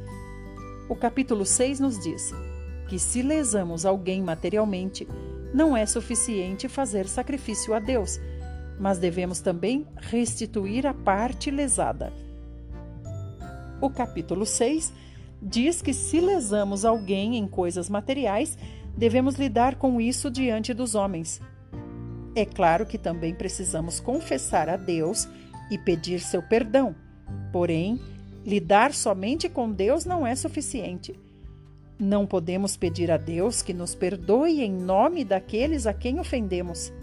O 0.89 0.95
capítulo 0.95 1.45
6 1.45 1.79
nos 1.79 1.99
diz 1.99 2.33
que 2.87 2.97
se 2.97 3.21
lesamos 3.21 3.85
alguém 3.85 4.23
materialmente, 4.23 5.07
não 5.53 5.77
é 5.77 5.85
suficiente 5.85 6.67
fazer 6.67 7.07
sacrifício 7.07 7.75
a 7.75 7.79
Deus, 7.79 8.19
mas 8.79 8.97
devemos 8.97 9.41
também 9.41 9.85
restituir 9.97 10.87
a 10.87 10.93
parte 10.93 11.51
lesada. 11.51 12.11
O 13.81 13.89
capítulo 13.89 14.45
6 14.45 14.93
diz 15.41 15.81
que 15.81 15.93
se 15.93 16.19
lesamos 16.19 16.83
alguém 16.83 17.37
em 17.37 17.47
coisas 17.47 17.89
materiais, 17.89 18.57
devemos 18.97 19.35
lidar 19.35 19.75
com 19.75 20.01
isso 20.01 20.29
diante 20.29 20.73
dos 20.73 20.95
homens. 20.95 21.41
É 22.35 22.45
claro 22.45 22.85
que 22.85 22.97
também 22.97 23.33
precisamos 23.33 23.99
confessar 23.99 24.69
a 24.69 24.75
Deus 24.75 25.27
e 25.71 25.77
pedir 25.77 26.19
seu 26.19 26.41
perdão. 26.41 26.95
Porém, 27.51 27.99
lidar 28.45 28.93
somente 28.93 29.47
com 29.47 29.71
Deus 29.71 30.05
não 30.05 30.25
é 30.25 30.35
suficiente. 30.35 31.17
Não 31.97 32.25
podemos 32.25 32.77
pedir 32.77 33.11
a 33.11 33.17
Deus 33.17 33.61
que 33.61 33.73
nos 33.73 33.93
perdoe 33.93 34.61
em 34.61 34.71
nome 34.71 35.25
daqueles 35.25 35.85
a 35.85 35.93
quem 35.93 36.19
ofendemos. 36.19 36.93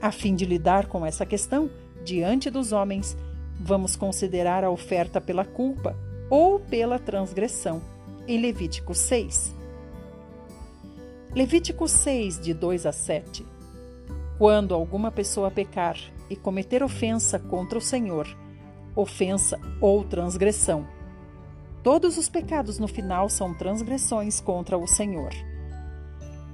A 0.00 0.12
fim 0.12 0.34
de 0.34 0.44
lidar 0.44 0.86
com 0.86 1.04
essa 1.04 1.26
questão 1.26 1.70
diante 2.04 2.50
dos 2.50 2.72
homens, 2.72 3.16
vamos 3.60 3.96
considerar 3.96 4.64
a 4.64 4.70
oferta 4.70 5.20
pela 5.20 5.44
culpa 5.44 5.96
ou 6.30 6.58
pela 6.58 6.98
transgressão, 6.98 7.82
em 8.26 8.40
Levítico 8.40 8.94
6. 8.94 9.54
Levítico 11.34 11.88
6, 11.88 12.40
de 12.40 12.52
2 12.54 12.86
a 12.86 12.92
7. 12.92 13.46
Quando 14.38 14.74
alguma 14.74 15.10
pessoa 15.10 15.50
pecar 15.50 15.96
e 16.28 16.36
cometer 16.36 16.82
ofensa 16.82 17.38
contra 17.38 17.78
o 17.78 17.82
Senhor, 17.82 18.26
ofensa 18.94 19.58
ou 19.80 20.04
transgressão, 20.04 20.86
todos 21.82 22.18
os 22.18 22.28
pecados 22.28 22.78
no 22.78 22.86
final 22.86 23.28
são 23.28 23.54
transgressões 23.54 24.40
contra 24.40 24.76
o 24.76 24.86
Senhor. 24.86 25.30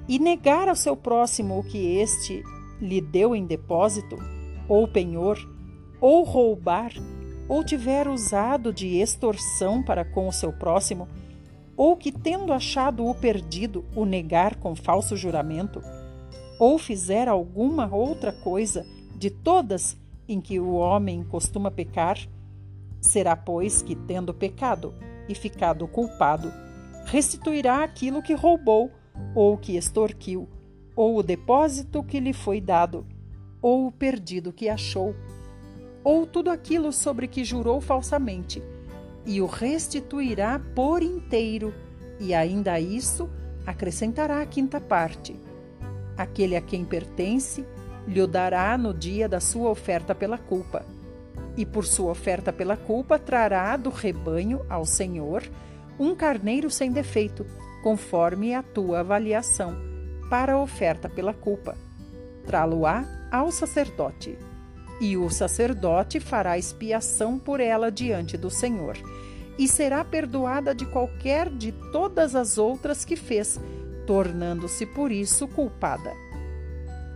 E 0.09 0.19
negar 0.19 0.69
ao 0.69 0.77
seu 0.77 0.97
próximo 0.97 1.59
o 1.59 1.65
que 1.65 1.99
este 1.99 2.43
lhe 2.81 3.01
deu 3.01 3.35
em 3.35 3.45
depósito, 3.45 4.17
ou 4.69 4.87
penhor, 4.87 5.39
ou 6.01 6.23
roubar, 6.23 6.93
ou 7.49 7.65
tiver 7.65 8.07
usado 8.07 8.73
de 8.73 8.99
extorsão 8.99 9.83
para 9.83 10.05
com 10.05 10.29
o 10.29 10.33
seu 10.33 10.53
próximo, 10.53 11.09
ou 11.77 11.97
que, 11.97 12.11
tendo 12.11 12.53
achado 12.53 13.07
o 13.07 13.15
perdido, 13.15 13.85
o 13.95 14.05
negar 14.05 14.57
com 14.57 14.75
falso 14.75 15.17
juramento, 15.17 15.81
ou 16.59 16.77
fizer 16.79 17.29
alguma 17.29 17.95
outra 17.95 18.33
coisa 18.33 18.85
de 19.17 19.31
todas 19.31 19.97
em 20.29 20.41
que 20.41 20.61
o 20.61 20.75
homem 20.75 21.23
costuma 21.25 21.71
pecar, 21.71 22.19
será, 23.01 23.37
pois, 23.37 23.81
que, 23.81 23.95
tendo 23.95 24.35
pecado 24.35 24.93
e 25.29 25.35
ficado 25.35 25.87
culpado, 25.87 26.53
restituirá 27.07 27.83
aquilo 27.83 28.23
que 28.23 28.35
roubou, 28.35 28.91
ou 29.35 29.57
que 29.57 29.77
extorquiu, 29.77 30.49
ou 30.95 31.17
o 31.17 31.23
depósito 31.23 32.03
que 32.03 32.21
lhe 32.21 32.33
foi 32.33 32.61
dado, 32.61 33.07
ou 33.63 33.87
o 33.87 33.93
perdido 33.93 34.53
que 34.53 34.69
achou 34.69 35.15
ou 36.03 36.27
tudo 36.27 36.51
aquilo 36.51 36.93
sobre 36.93 37.27
que 37.27 37.45
jurou 37.45 37.81
falsamente, 37.81 38.63
e 39.27 39.41
o 39.41 39.47
restituirá 39.47 40.61
por 40.75 41.03
inteiro, 41.03 41.75
e 42.19 42.35
ainda 42.35 42.73
a 42.73 42.81
isso 42.81 43.29
acrescentará 43.67 44.41
a 44.41 44.47
quinta 44.47 44.81
parte. 44.81 45.39
Aquele 46.17 46.57
a 46.57 46.61
quem 46.61 46.85
pertence 46.85 47.65
lhe 48.07 48.27
dará 48.27 48.77
no 48.79 48.95
dia 48.95 49.29
da 49.29 49.39
sua 49.39 49.71
oferta 49.71 50.15
pela 50.15 50.39
culpa. 50.39 50.85
E 51.57 51.67
por 51.67 51.85
sua 51.85 52.11
oferta 52.11 52.53
pela 52.53 52.77
culpa 52.77 53.19
trará 53.19 53.77
do 53.77 53.91
rebanho 53.91 54.65
ao 54.69 54.87
Senhor 54.87 55.43
um 55.99 56.15
carneiro 56.15 56.71
sem 56.71 56.91
defeito, 56.91 57.45
conforme 57.83 58.55
a 58.55 58.63
tua 58.63 59.01
avaliação, 59.01 59.77
para 60.31 60.55
a 60.55 60.63
oferta 60.63 61.09
pela 61.09 61.35
culpa. 61.35 61.77
Trá-lo-á 62.47 63.05
ao 63.31 63.53
sacerdote 63.53 64.39
e 65.01 65.17
o 65.17 65.31
sacerdote 65.31 66.19
fará 66.19 66.59
expiação 66.59 67.39
por 67.39 67.61
ela 67.61 67.91
diante 67.91 68.37
do 68.37 68.51
Senhor, 68.51 68.97
e 69.59 69.67
será 69.67 70.05
perdoada 70.05 70.75
de 70.75 70.87
qualquer 70.87 71.49
de 71.51 71.73
todas 71.93 72.35
as 72.35 72.59
outras 72.59 73.05
que 73.05 73.17
fez, 73.17 73.61
tornando-se 74.07 74.87
por 74.87 75.11
isso 75.11 75.47
culpada. 75.49 76.13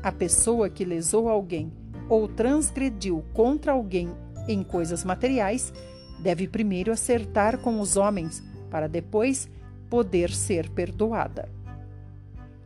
A 0.03 0.11
pessoa 0.11 0.69
que 0.69 0.85
lesou 0.85 1.29
alguém 1.29 1.73
ou 2.09 2.27
transgrediu 2.27 3.25
contra 3.33 3.73
alguém 3.73 4.11
em 4.49 4.63
coisas 4.63 5.05
materiais 5.05 5.73
deve 6.19 6.49
primeiro 6.49 6.93
acertar 6.93 7.59
com 7.59 7.81
os 7.81 7.97
homens, 7.97 8.43
para 8.71 8.89
depois 8.89 9.49
poder 9.89 10.31
ser 10.31 10.71
perdoada. 10.71 11.49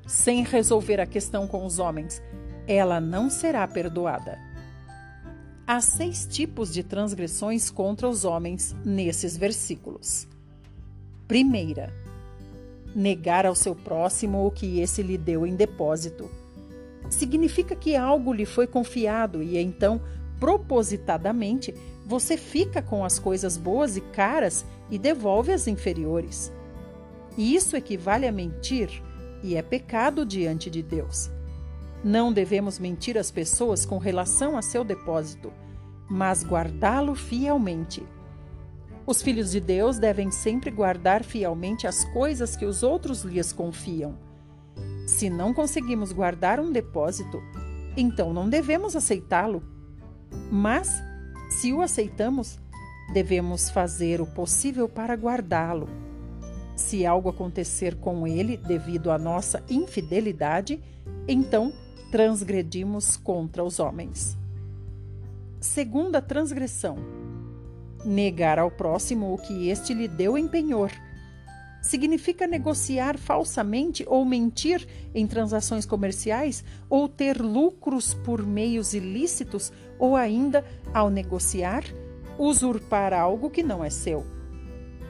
Sem 0.07 0.45
resolver 0.45 1.01
a 1.01 1.07
questão 1.07 1.47
com 1.47 1.67
os 1.67 1.79
homens, 1.79 2.23
ela 2.67 3.01
não 3.01 3.29
será 3.29 3.67
perdoada. 3.67 4.46
Há 5.69 5.81
seis 5.81 6.25
tipos 6.31 6.73
de 6.73 6.85
transgressões 6.85 7.71
contra 7.71 8.09
os 8.09 8.25
homens 8.25 8.73
nesses 8.85 9.37
versículos. 9.37 10.29
Primeira, 11.27 11.93
negar 12.95 13.45
ao 13.45 13.55
seu 13.57 13.75
próximo 13.75 14.47
o 14.47 14.51
que 14.53 14.79
esse 14.79 15.03
lhe 15.03 15.19
deu 15.19 15.45
em 15.45 15.57
depósito. 15.57 16.31
Significa 17.11 17.75
que 17.75 17.97
algo 17.97 18.33
lhe 18.33 18.47
foi 18.47 18.69
confiado 18.69 19.43
e 19.43 19.59
então, 19.59 20.01
propositadamente, 20.39 21.75
você 22.07 22.37
fica 22.37 22.81
com 22.81 23.05
as 23.05 23.19
coisas 23.19 23.57
boas 23.57 23.97
e 23.97 24.01
caras 24.01 24.65
e 24.89 24.97
devolve 24.97 25.51
as 25.51 25.67
inferiores. 25.67 26.53
Isso 27.37 27.75
equivale 27.75 28.25
a 28.25 28.31
mentir 28.31 29.03
e 29.43 29.57
é 29.57 29.63
pecado 29.63 30.25
diante 30.25 30.71
de 30.71 30.81
Deus. 30.81 31.29
Não 32.05 32.33
devemos 32.33 32.79
mentir 32.79 33.19
às 33.19 33.31
pessoas 33.31 33.85
com 33.85 33.99
relação 33.99 34.57
a 34.57 34.63
seu 34.63 34.85
depósito, 34.85 35.53
mas 36.09 36.45
guardá-lo 36.45 37.15
fielmente. 37.15 38.07
Os 39.07 39.23
filhos 39.23 39.53
de 39.53 39.61
Deus 39.61 39.99
devem 39.99 40.31
sempre 40.31 40.71
guardar 40.71 41.23
fielmente 41.23 41.87
as 41.87 42.05
coisas 42.07 42.57
que 42.57 42.65
os 42.65 42.83
outros 42.83 43.23
lhes 43.23 43.53
confiam. 43.53 44.19
Se 45.07 45.31
não 45.31 45.55
conseguimos 45.55 46.13
guardar 46.13 46.59
um 46.59 46.73
depósito, 46.73 47.41
então 47.97 48.33
não 48.33 48.49
devemos 48.49 48.97
aceitá-lo. 48.97 49.63
Mas 50.51 51.03
se 51.49 51.73
o 51.73 51.81
aceitamos, 51.81 52.59
devemos 53.13 53.71
fazer 53.71 54.21
o 54.21 54.27
possível 54.27 54.89
para 54.89 55.15
guardá-lo. 55.15 55.89
Se 56.75 57.07
algo 57.07 57.29
acontecer 57.29 57.95
com 57.95 58.27
ele 58.27 58.57
devido 58.57 59.11
à 59.11 59.19
nossa 59.19 59.63
infidelidade, 59.71 60.83
então 61.29 61.73
transgredimos 62.17 63.15
contra 63.15 63.63
os 63.63 63.79
homens. 63.79 64.39
Segunda 65.61 66.23
transgressão: 66.23 66.97
negar 68.07 68.59
ao 68.59 68.71
próximo 68.71 69.35
o 69.35 69.37
que 69.37 69.69
este 69.69 69.93
lhe 69.93 70.09
deu 70.09 70.39
em 70.39 70.49
penhor. 70.49 70.91
Significa 71.83 72.47
negociar 72.47 73.19
falsamente 73.19 74.03
ou 74.09 74.25
mentir 74.25 74.89
em 75.15 75.27
transações 75.27 75.85
comerciais 75.85 76.65
ou 76.89 77.07
ter 77.07 77.39
lucros 77.39 78.15
por 78.15 78.47
meios 78.47 78.95
ilícitos 78.95 79.71
ou 79.99 80.17
ainda, 80.17 80.65
ao 80.95 81.11
negociar, 81.11 81.85
usurpar 82.39 83.13
algo 83.13 83.51
que 83.51 83.63
não 83.63 83.85
é 83.85 83.91
seu. 83.91 84.25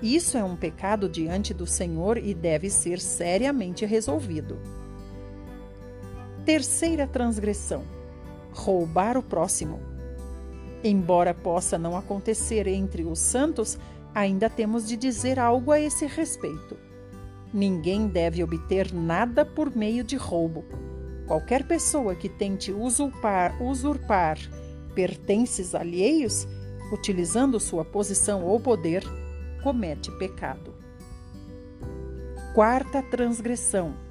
Isso 0.02 0.36
é 0.36 0.42
um 0.42 0.56
pecado 0.56 1.08
diante 1.08 1.54
do 1.54 1.68
Senhor 1.68 2.18
e 2.18 2.34
deve 2.34 2.68
ser 2.68 2.98
seriamente 2.98 3.86
resolvido. 3.86 4.58
Terceira 6.46 7.08
transgressão: 7.08 7.82
roubar 8.52 9.18
o 9.18 9.22
próximo. 9.22 9.80
Embora 10.84 11.34
possa 11.34 11.76
não 11.76 11.96
acontecer 11.96 12.68
entre 12.68 13.02
os 13.02 13.18
santos, 13.18 13.76
ainda 14.14 14.48
temos 14.48 14.86
de 14.86 14.96
dizer 14.96 15.40
algo 15.40 15.72
a 15.72 15.80
esse 15.80 16.06
respeito. 16.06 16.76
Ninguém 17.52 18.06
deve 18.06 18.44
obter 18.44 18.94
nada 18.94 19.44
por 19.44 19.74
meio 19.74 20.04
de 20.04 20.14
roubo. 20.14 20.64
Qualquer 21.26 21.66
pessoa 21.66 22.14
que 22.14 22.28
tente 22.28 22.70
usurpar, 22.70 23.60
usurpar 23.60 24.38
pertences 24.94 25.74
alheios, 25.74 26.46
utilizando 26.92 27.58
sua 27.58 27.84
posição 27.84 28.44
ou 28.44 28.60
poder, 28.60 29.02
comete 29.64 30.12
pecado. 30.12 30.72
Quarta 32.54 33.02
transgressão: 33.02 34.05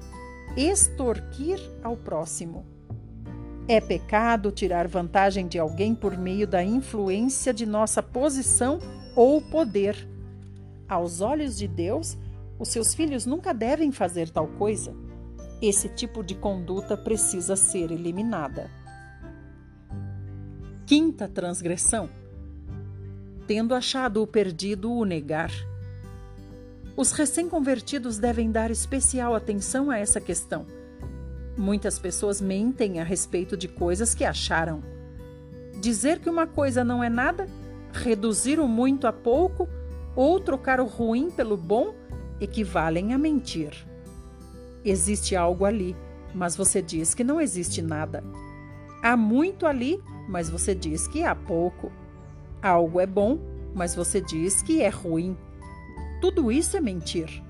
extorquir 0.56 1.60
ao 1.82 1.96
próximo. 1.96 2.64
É 3.68 3.80
pecado 3.80 4.50
tirar 4.52 4.86
vantagem 4.88 5.46
de 5.46 5.58
alguém 5.58 5.94
por 5.94 6.16
meio 6.16 6.46
da 6.46 6.62
influência 6.62 7.52
de 7.52 7.66
nossa 7.66 8.02
posição 8.02 8.78
ou 9.14 9.42
poder. 9.42 10.08
Aos 10.88 11.20
olhos 11.20 11.56
de 11.58 11.66
Deus, 11.66 12.16
os 12.58 12.68
seus 12.68 12.94
filhos 12.94 13.26
nunca 13.26 13.52
devem 13.52 13.90
fazer 13.90 14.30
tal 14.30 14.46
coisa. 14.46 14.94
Esse 15.60 15.88
tipo 15.88 16.22
de 16.22 16.34
conduta 16.34 16.96
precisa 16.96 17.56
ser 17.56 17.90
eliminada. 17.90 18.70
Quinta 20.86 21.26
transgressão: 21.26 22.08
tendo 23.46 23.74
achado 23.74 24.22
o 24.22 24.26
perdido, 24.26 24.92
o 24.92 25.04
negar. 25.04 25.50
Os 26.96 27.12
recém-convertidos 27.12 28.18
devem 28.18 28.50
dar 28.50 28.70
especial 28.70 29.34
atenção 29.34 29.90
a 29.90 29.98
essa 29.98 30.18
questão. 30.18 30.64
Muitas 31.54 31.98
pessoas 31.98 32.40
mentem 32.40 33.00
a 33.00 33.04
respeito 33.04 33.54
de 33.54 33.68
coisas 33.68 34.14
que 34.14 34.24
acharam. 34.24 34.82
Dizer 35.78 36.20
que 36.20 36.30
uma 36.30 36.46
coisa 36.46 36.82
não 36.82 37.04
é 37.04 37.10
nada, 37.10 37.46
reduzir 37.92 38.58
o 38.58 38.66
muito 38.66 39.06
a 39.06 39.12
pouco 39.12 39.68
ou 40.14 40.40
trocar 40.40 40.80
o 40.80 40.86
ruim 40.86 41.30
pelo 41.30 41.56
bom 41.56 41.94
equivalem 42.40 43.12
a 43.12 43.18
mentir. 43.18 43.72
Existe 44.82 45.36
algo 45.36 45.66
ali, 45.66 45.94
mas 46.34 46.56
você 46.56 46.80
diz 46.80 47.14
que 47.14 47.22
não 47.22 47.38
existe 47.38 47.82
nada. 47.82 48.24
Há 49.02 49.18
muito 49.18 49.66
ali, 49.66 50.02
mas 50.28 50.48
você 50.48 50.74
diz 50.74 51.06
que 51.06 51.24
há 51.24 51.34
pouco. 51.34 51.92
Algo 52.62 53.00
é 53.00 53.06
bom, 53.06 53.38
mas 53.74 53.94
você 53.94 54.18
diz 54.18 54.62
que 54.62 54.80
é 54.80 54.88
ruim. 54.88 55.36
Tudo 56.20 56.50
isso 56.50 56.76
é 56.76 56.80
mentir. 56.80 57.42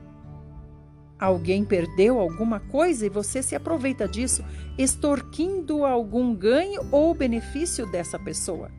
Alguém 1.18 1.64
perdeu 1.64 2.20
alguma 2.20 2.60
coisa 2.60 3.06
e 3.06 3.08
você 3.08 3.42
se 3.42 3.54
aproveita 3.54 4.06
disso, 4.06 4.44
extorquindo 4.76 5.84
algum 5.84 6.34
ganho 6.34 6.86
ou 6.92 7.14
benefício 7.14 7.90
dessa 7.90 8.18
pessoa. 8.18 8.70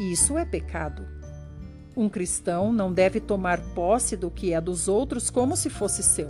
Isso 0.00 0.36
é 0.36 0.44
pecado. 0.44 1.06
Um 1.96 2.08
cristão 2.08 2.72
não 2.72 2.92
deve 2.92 3.20
tomar 3.20 3.60
posse 3.74 4.16
do 4.16 4.30
que 4.30 4.52
é 4.52 4.60
dos 4.60 4.88
outros 4.88 5.30
como 5.30 5.56
se 5.56 5.70
fosse 5.70 6.02
seu. 6.02 6.28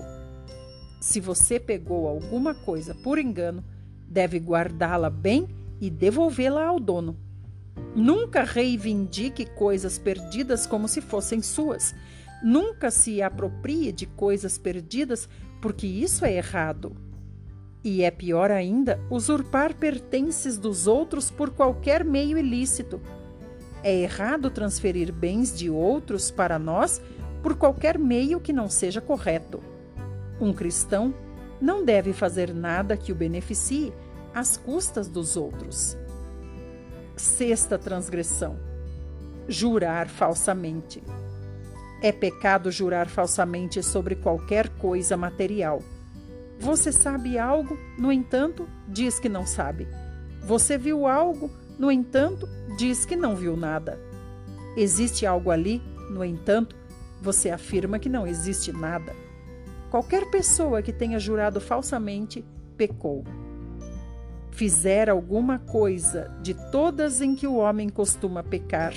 Se 1.01 1.21
você 1.21 1.61
pegou 1.61 2.09
alguma 2.09 2.55
coisa 2.55 2.95
por 2.95 3.19
engano, 3.19 3.65
deve 4.09 4.39
guardá-la 4.39 5.09
bem 5.09 5.49
e 5.81 5.89
devolvê-la 5.91 6.67
ao 6.67 6.81
dono. 6.81 7.17
Nunca 7.95 8.43
reivindique 8.43 9.47
coisas 9.47 9.99
perdidas 9.99 10.67
como 10.67 10.89
se 10.89 11.01
fossem 11.01 11.41
suas. 11.41 11.95
Nunca 12.43 12.91
se 12.91 13.21
aproprie 13.21 13.93
de 13.93 14.07
coisas 14.07 14.59
perdidas, 14.59 15.29
porque 15.61 15.87
isso 15.87 16.25
é 16.25 16.35
errado. 16.35 16.97
E 17.83 18.03
é 18.03 18.11
pior 18.11 18.51
ainda 18.51 19.01
usurpar 19.11 19.75
pertences 19.75 20.59
dos 20.59 20.87
outros 20.87 21.31
por 21.31 21.51
qualquer 21.51 22.05
meio 22.05 22.39
ilícito. 22.39 23.01
É 23.83 23.95
errado 23.95 24.51
transferir 24.51 25.13
bens 25.13 25.57
de 25.57 25.71
outros 25.71 26.31
para 26.31 26.59
nós 26.59 27.01
por 27.43 27.57
qualquer 27.57 27.99
meio 27.99 28.41
que 28.41 28.53
não 28.53 28.69
seja 28.69 29.01
correto. 29.01 29.61
Um 30.41 30.53
cristão 30.53 31.15
não 31.61 31.85
deve 31.85 32.13
fazer 32.13 32.55
nada 32.55 32.97
que 32.97 33.13
o 33.13 33.15
beneficie 33.15 33.93
às 34.35 34.57
custas 34.57 35.09
dos 35.09 35.37
outros. 35.37 35.97
Sexta 37.17 37.79
transgressão: 37.79 38.57
jurar 39.49 40.09
falsamente. 40.09 41.03
É 42.03 42.13
pecado 42.13 42.71
jurar 42.71 43.09
falsamente 43.09 43.83
sobre 43.83 44.15
qualquer 44.15 44.69
coisa 44.69 45.17
material. 45.17 45.83
Você 46.59 46.93
sabe 46.93 47.39
algo, 47.39 47.79
no 47.99 48.13
entanto, 48.13 48.69
diz 48.87 49.19
que 49.19 49.29
não 49.29 49.47
sabe. 49.47 49.89
Você 50.43 50.79
viu 50.79 51.07
algo, 51.07 51.51
no 51.79 51.91
entanto, 51.91 52.49
diz 52.77 53.05
que 53.05 53.17
não 53.17 53.35
viu 53.35 53.57
nada. 53.57 53.99
Existe 54.77 55.27
algo 55.27 55.51
ali, 55.51 55.83
no 56.11 56.25
entanto, 56.25 56.77
você 57.21 57.51
afirma 57.51 57.99
que 57.99 58.09
não 58.09 58.27
existe 58.27 58.73
nada. 58.73 59.15
Qualquer 59.91 60.31
pessoa 60.31 60.83
que 60.83 60.93
tenha 60.93 61.19
jurado 61.19 61.61
falsamente 61.61 62.45
pecou 62.77 63.25
fizer 64.59 65.09
alguma 65.09 65.61
coisa 65.61 66.37
de 66.43 66.53
todas 66.53 67.21
em 67.21 67.37
que 67.37 67.47
o 67.47 67.55
homem 67.55 67.89
costuma 67.89 68.43
pecar, 68.43 68.93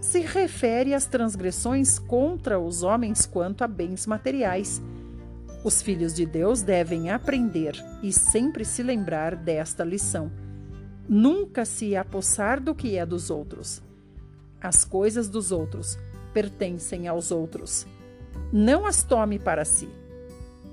se 0.00 0.20
refere 0.20 0.94
às 0.94 1.06
transgressões 1.06 1.98
contra 1.98 2.58
os 2.58 2.82
homens 2.82 3.26
quanto 3.26 3.64
a 3.64 3.68
bens 3.68 4.06
materiais. 4.06 4.80
Os 5.64 5.82
filhos 5.82 6.14
de 6.14 6.24
Deus 6.24 6.62
devem 6.62 7.10
aprender 7.10 7.74
e 8.02 8.12
sempre 8.12 8.64
se 8.64 8.82
lembrar 8.82 9.34
desta 9.34 9.84
lição. 9.84 10.30
Nunca 11.08 11.64
se 11.64 11.96
apossar 11.96 12.60
do 12.60 12.74
que 12.74 12.96
é 12.96 13.04
dos 13.04 13.30
outros. 13.30 13.82
As 14.60 14.84
coisas 14.84 15.28
dos 15.28 15.50
outros 15.50 15.98
pertencem 16.32 17.08
aos 17.08 17.30
outros. 17.30 17.86
Não 18.52 18.86
as 18.86 19.02
tome 19.02 19.38
para 19.38 19.64
si. 19.64 19.88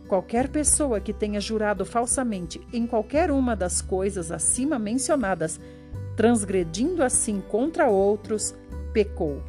Qualquer 0.07 0.49
pessoa 0.49 0.99
que 0.99 1.11
tenha 1.11 1.41
jurado 1.41 1.83
falsamente 1.83 2.61
em 2.71 2.85
qualquer 2.85 3.31
uma 3.31 3.55
das 3.55 3.81
coisas 3.81 4.31
acima 4.31 4.77
mencionadas, 4.77 5.59
transgredindo 6.15 7.03
assim 7.03 7.41
contra 7.41 7.89
outros, 7.89 8.53
pecou. 8.95 9.43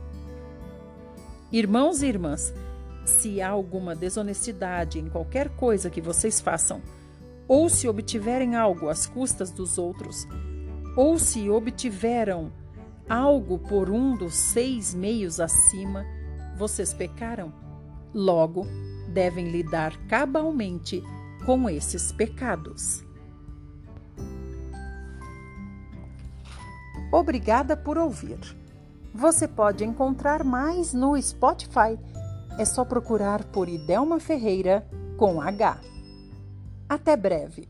Irmãos 1.52 2.02
e 2.02 2.06
irmãs, 2.06 2.52
se 3.04 3.40
há 3.40 3.48
alguma 3.48 3.94
desonestidade 3.94 4.98
em 4.98 5.08
qualquer 5.08 5.50
coisa 5.50 5.88
que 5.88 6.00
vocês 6.00 6.40
façam, 6.40 6.82
ou 7.46 7.68
se 7.68 7.86
obtiverem 7.86 8.56
algo 8.56 8.88
às 8.88 9.06
custas 9.06 9.52
dos 9.52 9.78
outros, 9.78 10.26
ou 10.96 11.16
se 11.16 11.48
obtiveram 11.48 12.52
algo 13.08 13.56
por 13.56 13.88
um 13.88 14.16
dos 14.16 14.34
seis 14.34 14.92
meios 14.92 15.38
acima, 15.38 16.04
vocês 16.58 16.92
pecaram. 16.92 17.52
Logo, 18.12 18.66
devem 19.12 19.48
lidar 19.48 19.96
cabalmente 20.08 21.04
com 21.44 21.70
esses 21.70 22.10
pecados. 22.10 23.04
Obrigada 27.12 27.76
por 27.76 27.96
ouvir. 27.96 28.65
Você 29.16 29.48
pode 29.48 29.82
encontrar 29.82 30.44
mais 30.44 30.92
no 30.92 31.20
Spotify. 31.20 31.98
É 32.58 32.66
só 32.66 32.84
procurar 32.84 33.44
por 33.44 33.66
Idelma 33.66 34.20
Ferreira 34.20 34.86
com 35.16 35.40
H. 35.40 35.80
Até 36.86 37.16
breve. 37.16 37.66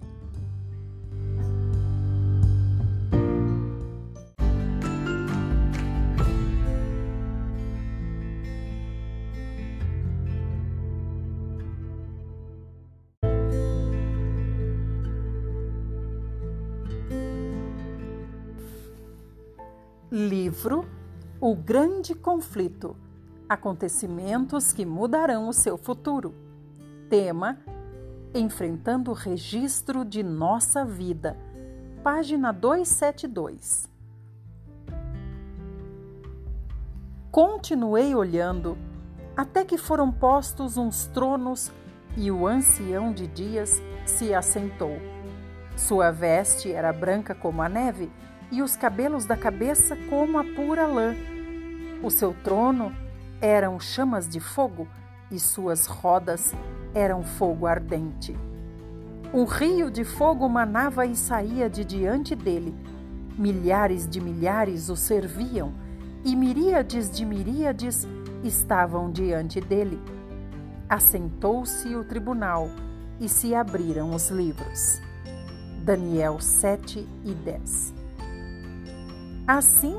O 21.49 21.55
Grande 21.55 22.13
Conflito 22.13 22.97
Acontecimentos 23.49 24.73
que 24.73 24.85
mudarão 24.85 25.49
o 25.49 25.53
seu 25.53 25.79
futuro. 25.79 26.35
Tema: 27.09 27.57
Enfrentando 28.35 29.13
o 29.13 29.15
registro 29.15 30.05
de 30.05 30.25
nossa 30.25 30.85
vida. 30.85 31.37
Página 32.03 32.51
272. 32.51 33.89
Continuei 37.31 38.13
olhando 38.13 38.77
até 39.37 39.65
que 39.65 39.79
foram 39.79 40.11
postos 40.11 40.77
uns 40.77 41.07
tronos 41.07 41.71
e 42.17 42.29
o 42.29 42.45
ancião 42.45 43.13
de 43.13 43.29
dias 43.29 43.81
se 44.05 44.35
assentou. 44.35 44.99
Sua 45.77 46.11
veste 46.11 46.73
era 46.73 46.93
branca 46.93 47.37
como 47.37 47.63
a 47.63 47.69
neve 47.69 48.11
e 48.51 48.63
os 48.63 48.75
cabelos 48.75 49.27
da 49.27 49.37
cabeça 49.37 49.97
como 50.11 50.41
a 50.41 50.43
pura 50.43 50.89
lã. 50.89 51.15
O 52.03 52.11
seu 52.11 52.35
trono 52.45 52.95
eram 53.41 53.81
chamas 53.81 54.29
de 54.29 54.41
fogo 54.41 54.87
e 55.31 55.39
suas 55.39 55.87
rodas 55.87 56.55
eram 56.95 57.23
fogo 57.23 57.67
ardente. 57.67 58.37
Um 59.35 59.45
rio 59.45 59.91
de 59.91 60.05
fogo 60.05 60.49
manava 60.49 61.05
e 61.05 61.17
saía 61.17 61.69
de 61.69 61.85
diante 61.85 62.35
dele. 62.35 62.75
Milhares 63.37 64.09
de 64.09 64.21
milhares 64.21 64.89
o 64.89 64.97
serviam 64.97 65.73
e 66.25 66.35
miríades 66.35 67.11
de 67.11 67.25
miríades 67.25 68.07
estavam 68.43 69.11
diante 69.11 69.61
dele. 69.61 70.01
Assentou-se 70.89 71.95
o 71.95 72.05
tribunal 72.05 72.71
e 73.21 73.29
se 73.29 73.55
abriram 73.55 74.15
os 74.15 74.31
livros. 74.31 75.01
Daniel 75.83 76.41
7 76.41 77.07
e 77.25 77.33
10 77.33 77.95
Assim, 79.47 79.97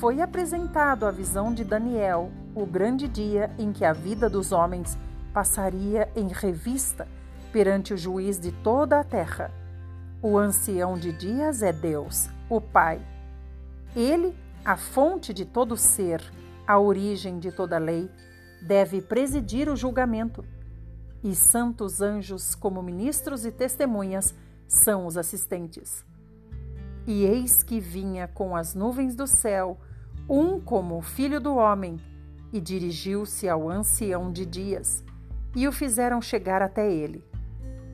foi 0.00 0.22
apresentado 0.22 1.04
a 1.04 1.10
visão 1.10 1.52
de 1.52 1.62
Daniel, 1.62 2.32
o 2.54 2.64
grande 2.64 3.06
dia 3.06 3.50
em 3.58 3.70
que 3.70 3.84
a 3.84 3.92
vida 3.92 4.30
dos 4.30 4.50
homens 4.50 4.96
passaria 5.30 6.10
em 6.16 6.26
revista 6.28 7.06
perante 7.52 7.92
o 7.92 7.98
juiz 7.98 8.40
de 8.40 8.50
toda 8.50 8.98
a 8.98 9.04
terra. 9.04 9.52
O 10.22 10.38
ancião 10.38 10.94
de 10.94 11.12
dias 11.12 11.62
é 11.62 11.70
Deus, 11.70 12.30
o 12.48 12.62
Pai. 12.62 12.98
Ele, 13.94 14.34
a 14.64 14.74
fonte 14.74 15.34
de 15.34 15.44
todo 15.44 15.76
ser, 15.76 16.22
a 16.66 16.78
origem 16.78 17.38
de 17.38 17.52
toda 17.52 17.76
lei, 17.76 18.10
deve 18.62 19.02
presidir 19.02 19.68
o 19.68 19.76
julgamento. 19.76 20.42
E 21.22 21.34
santos 21.34 22.00
anjos, 22.00 22.54
como 22.54 22.82
ministros 22.82 23.44
e 23.44 23.52
testemunhas, 23.52 24.34
são 24.66 25.04
os 25.04 25.18
assistentes. 25.18 26.06
E 27.06 27.24
eis 27.24 27.62
que 27.62 27.78
vinha 27.78 28.26
com 28.28 28.56
as 28.56 28.74
nuvens 28.74 29.14
do 29.14 29.26
céu, 29.26 29.78
um 30.30 30.60
como 30.60 30.96
o 30.96 31.02
filho 31.02 31.40
do 31.40 31.56
homem, 31.56 31.98
e 32.52 32.60
dirigiu-se 32.60 33.48
ao 33.48 33.68
ancião 33.68 34.30
de 34.30 34.46
dias, 34.46 35.04
e 35.56 35.66
o 35.66 35.72
fizeram 35.72 36.22
chegar 36.22 36.62
até 36.62 36.88
ele. 36.88 37.24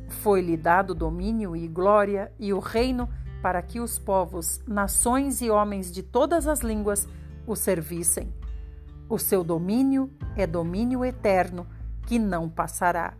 Foi-lhe 0.09 0.55
dado 0.55 0.95
domínio 0.95 1.57
e 1.57 1.67
glória 1.67 2.31
e 2.39 2.53
o 2.53 2.59
reino 2.59 3.09
para 3.41 3.63
que 3.63 3.81
os 3.81 3.99
povos, 3.99 4.61
nações 4.67 5.41
e 5.41 5.49
homens 5.49 5.91
de 5.91 6.03
todas 6.03 6.47
as 6.47 6.61
línguas 6.61 7.09
o 7.47 7.57
servissem. 7.57 8.31
O 9.09 9.19
seu 9.19 9.43
domínio 9.43 10.11
é 10.37 10.47
domínio 10.47 11.07
eterno, 11.07 11.67
que 12.07 12.19
não 12.19 12.51
passará, 12.51 13.15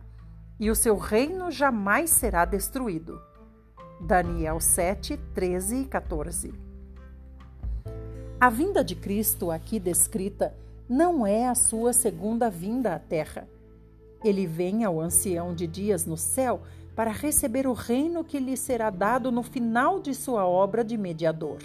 e 0.59 0.69
o 0.69 0.75
seu 0.75 0.95
reino 0.95 1.49
jamais 1.49 2.11
será 2.11 2.45
destruído. 2.45 3.19
Daniel 3.99 4.59
7, 4.59 5.17
13 5.33 5.77
e 5.77 5.85
14. 5.85 6.66
A 8.39 8.51
vinda 8.51 8.83
de 8.83 8.93
Cristo, 8.93 9.49
aqui 9.49 9.79
descrita, 9.79 10.53
não 10.87 11.25
é 11.25 11.47
a 11.47 11.55
sua 11.55 11.91
segunda 11.91 12.51
vinda 12.51 12.93
à 12.93 12.99
terra. 12.99 13.47
Ele 14.23 14.45
vem 14.45 14.83
ao 14.83 15.01
ancião 15.01 15.55
de 15.55 15.65
dias 15.65 16.05
no 16.05 16.15
céu 16.15 16.61
para 16.95 17.09
receber 17.09 17.65
o 17.65 17.73
reino 17.73 18.23
que 18.23 18.37
lhe 18.37 18.55
será 18.55 18.91
dado 18.91 19.31
no 19.31 19.41
final 19.41 19.99
de 19.99 20.13
sua 20.13 20.45
obra 20.45 20.83
de 20.83 20.95
mediador. 20.95 21.57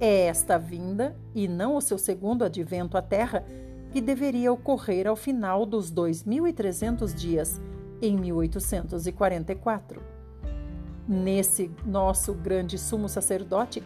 É 0.00 0.28
esta 0.28 0.56
vinda, 0.56 1.14
e 1.34 1.46
não 1.46 1.76
o 1.76 1.82
seu 1.82 1.98
segundo 1.98 2.44
advento 2.44 2.96
à 2.96 3.02
terra, 3.02 3.44
que 3.90 4.00
deveria 4.00 4.50
ocorrer 4.50 5.06
ao 5.06 5.16
final 5.16 5.66
dos 5.66 5.92
2.300 5.92 7.12
dias, 7.12 7.60
em 8.00 8.16
1844 8.16 10.18
nesse 11.08 11.70
nosso 11.86 12.34
grande 12.34 12.76
sumo 12.76 13.08
sacerdote, 13.08 13.82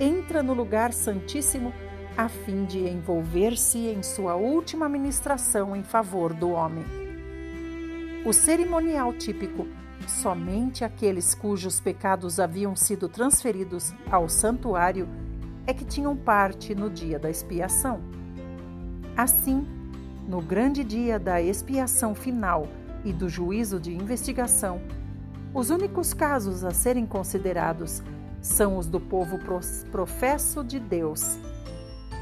entra 0.00 0.42
no 0.42 0.54
lugar 0.54 0.92
santíssimo 0.92 1.72
a 2.16 2.28
fim 2.28 2.64
de 2.64 2.78
envolver-se 2.78 3.78
em 3.86 4.02
sua 4.02 4.34
última 4.34 4.88
ministração 4.88 5.74
em 5.76 5.82
favor 5.82 6.32
do 6.32 6.50
homem. 6.50 6.84
O 8.26 8.32
cerimonial 8.32 9.12
típico, 9.12 9.66
somente 10.06 10.84
aqueles 10.84 11.34
cujos 11.34 11.80
pecados 11.80 12.40
haviam 12.40 12.74
sido 12.74 13.08
transferidos 13.08 13.92
ao 14.10 14.28
santuário 14.28 15.08
é 15.66 15.72
que 15.72 15.84
tinham 15.84 16.16
parte 16.16 16.74
no 16.74 16.90
dia 16.90 17.18
da 17.18 17.30
expiação. 17.30 18.00
Assim, 19.16 19.66
no 20.26 20.40
grande 20.40 20.82
dia 20.82 21.18
da 21.18 21.40
expiação 21.40 22.14
final 22.14 22.66
e 23.04 23.12
do 23.12 23.28
juízo 23.28 23.78
de 23.78 23.94
investigação, 23.94 24.80
os 25.54 25.70
únicos 25.70 26.12
casos 26.12 26.64
a 26.64 26.70
serem 26.72 27.06
considerados 27.06 28.02
são 28.40 28.76
os 28.76 28.86
do 28.86 29.00
povo 29.00 29.38
professo 29.90 30.62
de 30.62 30.78
Deus. 30.78 31.38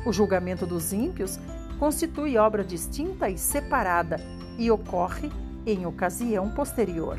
O 0.05 0.12
julgamento 0.12 0.67
dos 0.67 0.93
ímpios 0.93 1.39
constitui 1.79 2.37
obra 2.37 2.64
distinta 2.64 3.29
e 3.29 3.37
separada 3.37 4.21
e 4.59 4.71
ocorre 4.71 5.31
em 5.67 5.85
ocasião 5.85 6.49
posterior. 6.51 7.19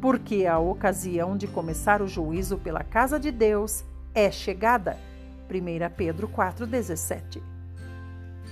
Porque 0.00 0.46
a 0.46 0.58
ocasião 0.58 1.36
de 1.36 1.46
começar 1.46 2.02
o 2.02 2.08
juízo 2.08 2.58
pela 2.58 2.82
casa 2.82 3.18
de 3.18 3.30
Deus 3.30 3.84
é 4.14 4.30
chegada. 4.30 4.98
1 5.48 5.94
Pedro 5.96 6.28
4,17. 6.28 7.42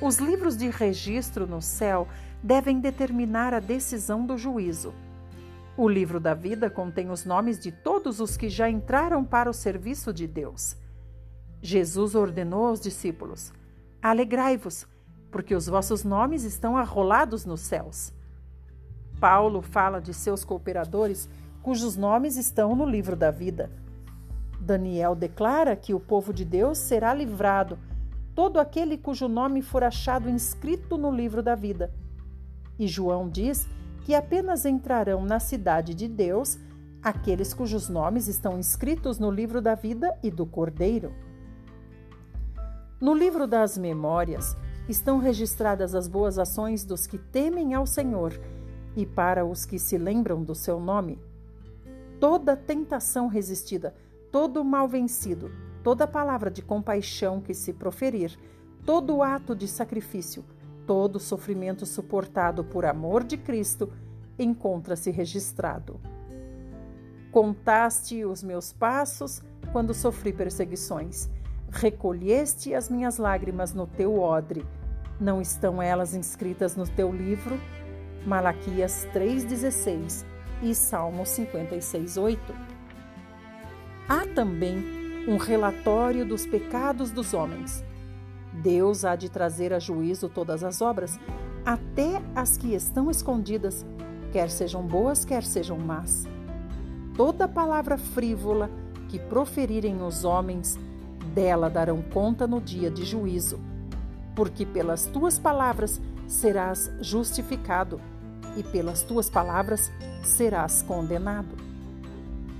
Os 0.00 0.18
livros 0.18 0.56
de 0.56 0.70
registro 0.70 1.46
no 1.46 1.60
céu 1.60 2.06
devem 2.42 2.78
determinar 2.78 3.52
a 3.52 3.60
decisão 3.60 4.24
do 4.24 4.38
juízo. 4.38 4.94
O 5.78 5.88
livro 5.88 6.18
da 6.18 6.34
vida 6.34 6.68
contém 6.68 7.08
os 7.08 7.24
nomes 7.24 7.56
de 7.56 7.70
todos 7.70 8.18
os 8.18 8.36
que 8.36 8.48
já 8.48 8.68
entraram 8.68 9.24
para 9.24 9.48
o 9.48 9.54
serviço 9.54 10.12
de 10.12 10.26
Deus. 10.26 10.76
Jesus 11.62 12.16
ordenou 12.16 12.66
aos 12.66 12.80
discípulos: 12.80 13.52
Alegrai-vos, 14.02 14.88
porque 15.30 15.54
os 15.54 15.68
vossos 15.68 16.02
nomes 16.02 16.42
estão 16.42 16.76
arrolados 16.76 17.44
nos 17.44 17.60
céus. 17.60 18.12
Paulo 19.20 19.62
fala 19.62 20.00
de 20.00 20.12
seus 20.12 20.44
cooperadores 20.44 21.30
cujos 21.62 21.96
nomes 21.96 22.36
estão 22.36 22.74
no 22.74 22.84
livro 22.84 23.14
da 23.14 23.30
vida. 23.30 23.70
Daniel 24.58 25.14
declara 25.14 25.76
que 25.76 25.94
o 25.94 26.00
povo 26.00 26.32
de 26.32 26.44
Deus 26.44 26.78
será 26.78 27.14
livrado, 27.14 27.78
todo 28.34 28.58
aquele 28.58 28.98
cujo 28.98 29.28
nome 29.28 29.62
for 29.62 29.84
achado 29.84 30.28
inscrito 30.28 30.98
no 30.98 31.12
livro 31.12 31.40
da 31.40 31.54
vida. 31.54 31.94
E 32.76 32.88
João 32.88 33.28
diz 33.28 33.68
que 34.08 34.14
apenas 34.14 34.64
entrarão 34.64 35.22
na 35.22 35.38
cidade 35.38 35.92
de 35.92 36.08
Deus 36.08 36.58
aqueles 37.02 37.52
cujos 37.52 37.90
nomes 37.90 38.26
estão 38.26 38.58
inscritos 38.58 39.18
no 39.18 39.30
livro 39.30 39.60
da 39.60 39.74
vida 39.74 40.18
e 40.22 40.30
do 40.30 40.46
Cordeiro. 40.46 41.12
No 42.98 43.12
livro 43.12 43.46
das 43.46 43.76
memórias, 43.76 44.56
estão 44.88 45.18
registradas 45.18 45.94
as 45.94 46.08
boas 46.08 46.38
ações 46.38 46.86
dos 46.86 47.06
que 47.06 47.18
temem 47.18 47.74
ao 47.74 47.86
Senhor 47.86 48.32
e 48.96 49.04
para 49.04 49.44
os 49.44 49.66
que 49.66 49.78
se 49.78 49.98
lembram 49.98 50.42
do 50.42 50.54
seu 50.54 50.80
nome. 50.80 51.20
Toda 52.18 52.56
tentação 52.56 53.26
resistida, 53.26 53.94
todo 54.32 54.64
mal 54.64 54.88
vencido, 54.88 55.50
toda 55.84 56.06
palavra 56.06 56.50
de 56.50 56.62
compaixão 56.62 57.42
que 57.42 57.52
se 57.52 57.74
proferir, 57.74 58.38
todo 58.86 59.22
ato 59.22 59.54
de 59.54 59.68
sacrifício, 59.68 60.42
todo 60.88 61.20
sofrimento 61.20 61.84
suportado 61.84 62.64
por 62.64 62.86
amor 62.86 63.22
de 63.22 63.36
Cristo 63.36 63.92
encontra-se 64.38 65.10
registrado. 65.10 66.00
Contaste 67.30 68.24
os 68.24 68.42
meus 68.42 68.72
passos 68.72 69.42
quando 69.70 69.92
sofri 69.92 70.32
perseguições. 70.32 71.28
Recolheste 71.70 72.74
as 72.74 72.88
minhas 72.88 73.18
lágrimas 73.18 73.74
no 73.74 73.86
teu 73.86 74.18
odre. 74.18 74.64
Não 75.20 75.42
estão 75.42 75.82
elas 75.82 76.14
inscritas 76.14 76.74
no 76.74 76.88
teu 76.88 77.12
livro? 77.12 77.60
Malaquias 78.26 79.06
3,16 79.12 80.24
e 80.62 80.74
Salmo 80.74 81.24
56,8. 81.24 82.38
Há 84.08 84.26
também 84.34 85.28
um 85.28 85.36
relatório 85.36 86.24
dos 86.24 86.46
pecados 86.46 87.10
dos 87.10 87.34
homens. 87.34 87.84
Deus 88.62 89.04
há 89.04 89.14
de 89.16 89.28
trazer 89.28 89.72
a 89.72 89.78
juízo 89.78 90.28
todas 90.28 90.64
as 90.64 90.80
obras, 90.80 91.18
até 91.64 92.22
as 92.34 92.56
que 92.56 92.74
estão 92.74 93.10
escondidas, 93.10 93.84
quer 94.32 94.50
sejam 94.50 94.82
boas, 94.82 95.24
quer 95.24 95.44
sejam 95.44 95.78
más. 95.78 96.26
Toda 97.16 97.48
palavra 97.48 97.98
frívola 97.98 98.70
que 99.08 99.18
proferirem 99.18 100.02
os 100.02 100.24
homens, 100.24 100.78
dela 101.34 101.68
darão 101.68 102.02
conta 102.02 102.46
no 102.46 102.60
dia 102.60 102.90
de 102.90 103.04
juízo. 103.04 103.58
Porque 104.34 104.64
pelas 104.64 105.06
tuas 105.06 105.38
palavras 105.38 106.00
serás 106.26 106.90
justificado, 107.00 108.00
e 108.56 108.62
pelas 108.62 109.02
tuas 109.02 109.30
palavras 109.30 109.90
serás 110.22 110.82
condenado. 110.82 111.56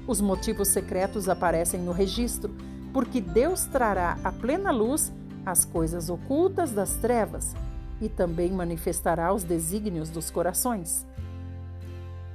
Os 0.06 0.20
motivos 0.20 0.68
secretos 0.68 1.28
aparecem 1.28 1.80
no 1.80 1.92
registro, 1.92 2.54
porque 2.92 3.20
Deus 3.20 3.64
trará 3.64 4.16
à 4.24 4.32
plena 4.32 4.70
luz 4.70 5.12
as 5.50 5.64
coisas 5.64 6.10
ocultas 6.10 6.72
das 6.72 6.96
trevas 6.96 7.54
e 8.00 8.08
também 8.08 8.52
manifestará 8.52 9.32
os 9.32 9.44
desígnios 9.44 10.10
dos 10.10 10.30
corações. 10.30 11.06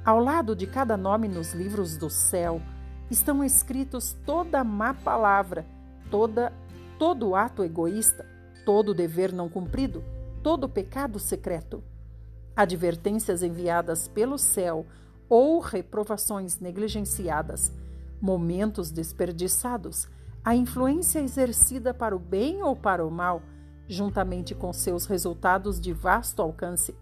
Ao 0.04 0.18
lado 0.18 0.54
de 0.54 0.66
cada 0.66 0.96
nome 0.96 1.28
nos 1.28 1.54
livros 1.54 1.96
do 1.96 2.10
céu 2.10 2.60
estão 3.10 3.42
escritos 3.42 4.14
toda 4.26 4.62
má 4.62 4.92
palavra, 4.92 5.64
toda 6.10 6.52
todo 6.98 7.34
ato 7.34 7.64
egoísta, 7.64 8.26
todo 8.64 8.94
dever 8.94 9.32
não 9.32 9.48
cumprido, 9.48 10.04
todo 10.42 10.68
pecado 10.68 11.18
secreto. 11.18 11.82
Advertências 12.54 13.42
enviadas 13.42 14.06
pelo 14.06 14.38
céu 14.38 14.86
ou 15.28 15.58
reprovações 15.58 16.60
negligenciadas, 16.60 17.72
momentos 18.20 18.90
desperdiçados, 18.90 20.06
a 20.44 20.54
influência 20.54 21.20
exercida 21.20 21.94
para 21.94 22.14
o 22.14 22.18
bem 22.18 22.62
ou 22.62 22.76
para 22.76 23.04
o 23.04 23.10
mal, 23.10 23.40
juntamente 23.88 24.54
com 24.54 24.72
seus 24.74 25.06
resultados 25.06 25.80
de 25.80 25.92
vasto 25.94 26.42
alcance, 26.42 26.94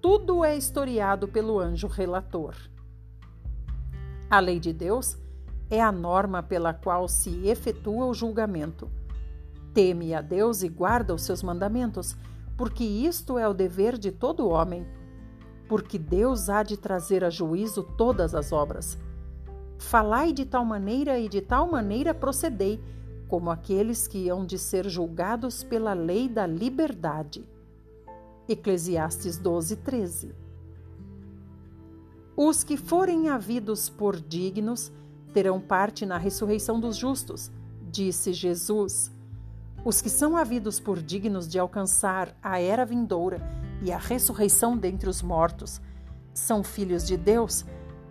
tudo 0.00 0.42
é 0.42 0.56
historiado 0.56 1.28
pelo 1.28 1.60
anjo 1.60 1.86
relator. 1.86 2.54
A 4.30 4.40
lei 4.40 4.58
de 4.58 4.72
Deus 4.72 5.18
é 5.68 5.82
a 5.82 5.92
norma 5.92 6.42
pela 6.42 6.72
qual 6.72 7.06
se 7.06 7.46
efetua 7.46 8.06
o 8.06 8.14
julgamento. 8.14 8.90
Teme 9.74 10.14
a 10.14 10.22
Deus 10.22 10.62
e 10.62 10.68
guarda 10.68 11.14
os 11.14 11.22
seus 11.22 11.42
mandamentos, 11.42 12.16
porque 12.56 12.82
isto 12.82 13.38
é 13.38 13.46
o 13.46 13.52
dever 13.52 13.98
de 13.98 14.10
todo 14.10 14.48
homem. 14.48 14.86
Porque 15.68 15.98
Deus 15.98 16.48
há 16.48 16.62
de 16.62 16.78
trazer 16.78 17.24
a 17.24 17.30
juízo 17.30 17.82
todas 17.82 18.34
as 18.34 18.52
obras 18.52 18.98
Falai 19.80 20.30
de 20.30 20.44
tal 20.44 20.62
maneira 20.62 21.18
e 21.18 21.26
de 21.26 21.40
tal 21.40 21.68
maneira 21.68 22.12
procedei, 22.12 22.78
como 23.26 23.50
aqueles 23.50 24.06
que 24.06 24.28
hão 24.28 24.44
de 24.44 24.58
ser 24.58 24.86
julgados 24.86 25.64
pela 25.64 25.94
lei 25.94 26.28
da 26.28 26.46
liberdade. 26.46 27.48
Eclesiastes 28.46 29.38
12, 29.38 29.76
13. 29.76 30.34
Os 32.36 32.62
que 32.62 32.76
forem 32.76 33.30
havidos 33.30 33.88
por 33.88 34.20
dignos 34.20 34.92
terão 35.32 35.58
parte 35.58 36.04
na 36.04 36.18
ressurreição 36.18 36.78
dos 36.78 36.96
justos, 36.96 37.50
disse 37.90 38.34
Jesus. 38.34 39.10
Os 39.82 40.02
que 40.02 40.10
são 40.10 40.36
havidos 40.36 40.78
por 40.78 41.00
dignos 41.00 41.48
de 41.48 41.58
alcançar 41.58 42.36
a 42.42 42.60
era 42.60 42.84
vindoura 42.84 43.40
e 43.82 43.90
a 43.90 43.98
ressurreição 43.98 44.76
dentre 44.76 45.08
os 45.08 45.22
mortos 45.22 45.80
são 46.34 46.62
filhos 46.62 47.06
de 47.06 47.16
Deus 47.16 47.64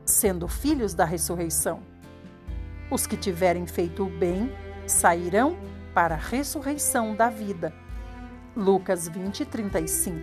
sendo 0.09 0.47
filhos 0.47 0.93
da 0.93 1.05
ressurreição. 1.05 1.79
Os 2.91 3.05
que 3.05 3.15
tiverem 3.15 3.65
feito 3.67 4.03
o 4.03 4.09
bem 4.09 4.51
sairão 4.87 5.57
para 5.93 6.15
a 6.15 6.17
ressurreição 6.17 7.15
da 7.15 7.29
vida. 7.29 7.73
Lucas 8.55 9.07
20, 9.07 9.45
35. 9.45 10.17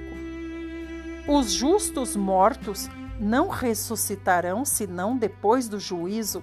Os 1.29 1.53
justos 1.53 2.17
mortos 2.17 2.89
não 3.19 3.49
ressuscitarão 3.49 4.65
senão 4.65 5.17
depois 5.17 5.69
do 5.69 5.79
juízo, 5.79 6.43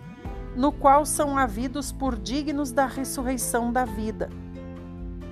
no 0.56 0.72
qual 0.72 1.06
são 1.06 1.38
havidos 1.38 1.92
por 1.92 2.18
dignos 2.18 2.72
da 2.72 2.86
ressurreição 2.86 3.72
da 3.72 3.86
vida. 3.86 4.30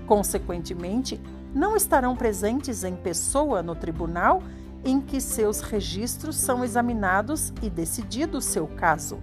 Consequentemente, 0.06 1.22
não 1.54 1.76
estarão 1.76 2.16
presentes 2.16 2.84
em 2.84 2.96
pessoa 2.96 3.62
no 3.62 3.76
tribunal 3.76 4.42
em 4.84 5.00
que 5.00 5.22
seus 5.22 5.62
registros 5.62 6.36
são 6.36 6.64
examinados 6.64 7.54
e 7.62 7.70
decidido 7.70 8.38
o 8.38 8.42
seu 8.42 8.68
caso. 8.68 9.20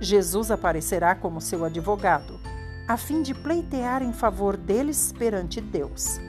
Jesus 0.00 0.50
aparecerá 0.50 1.14
como 1.14 1.40
seu 1.40 1.64
advogado, 1.64 2.38
a 2.86 2.96
fim 2.96 3.22
de 3.22 3.34
pleitear 3.34 4.02
em 4.02 4.12
favor 4.12 4.56
deles 4.56 5.12
perante 5.12 5.60
Deus. 5.60 6.20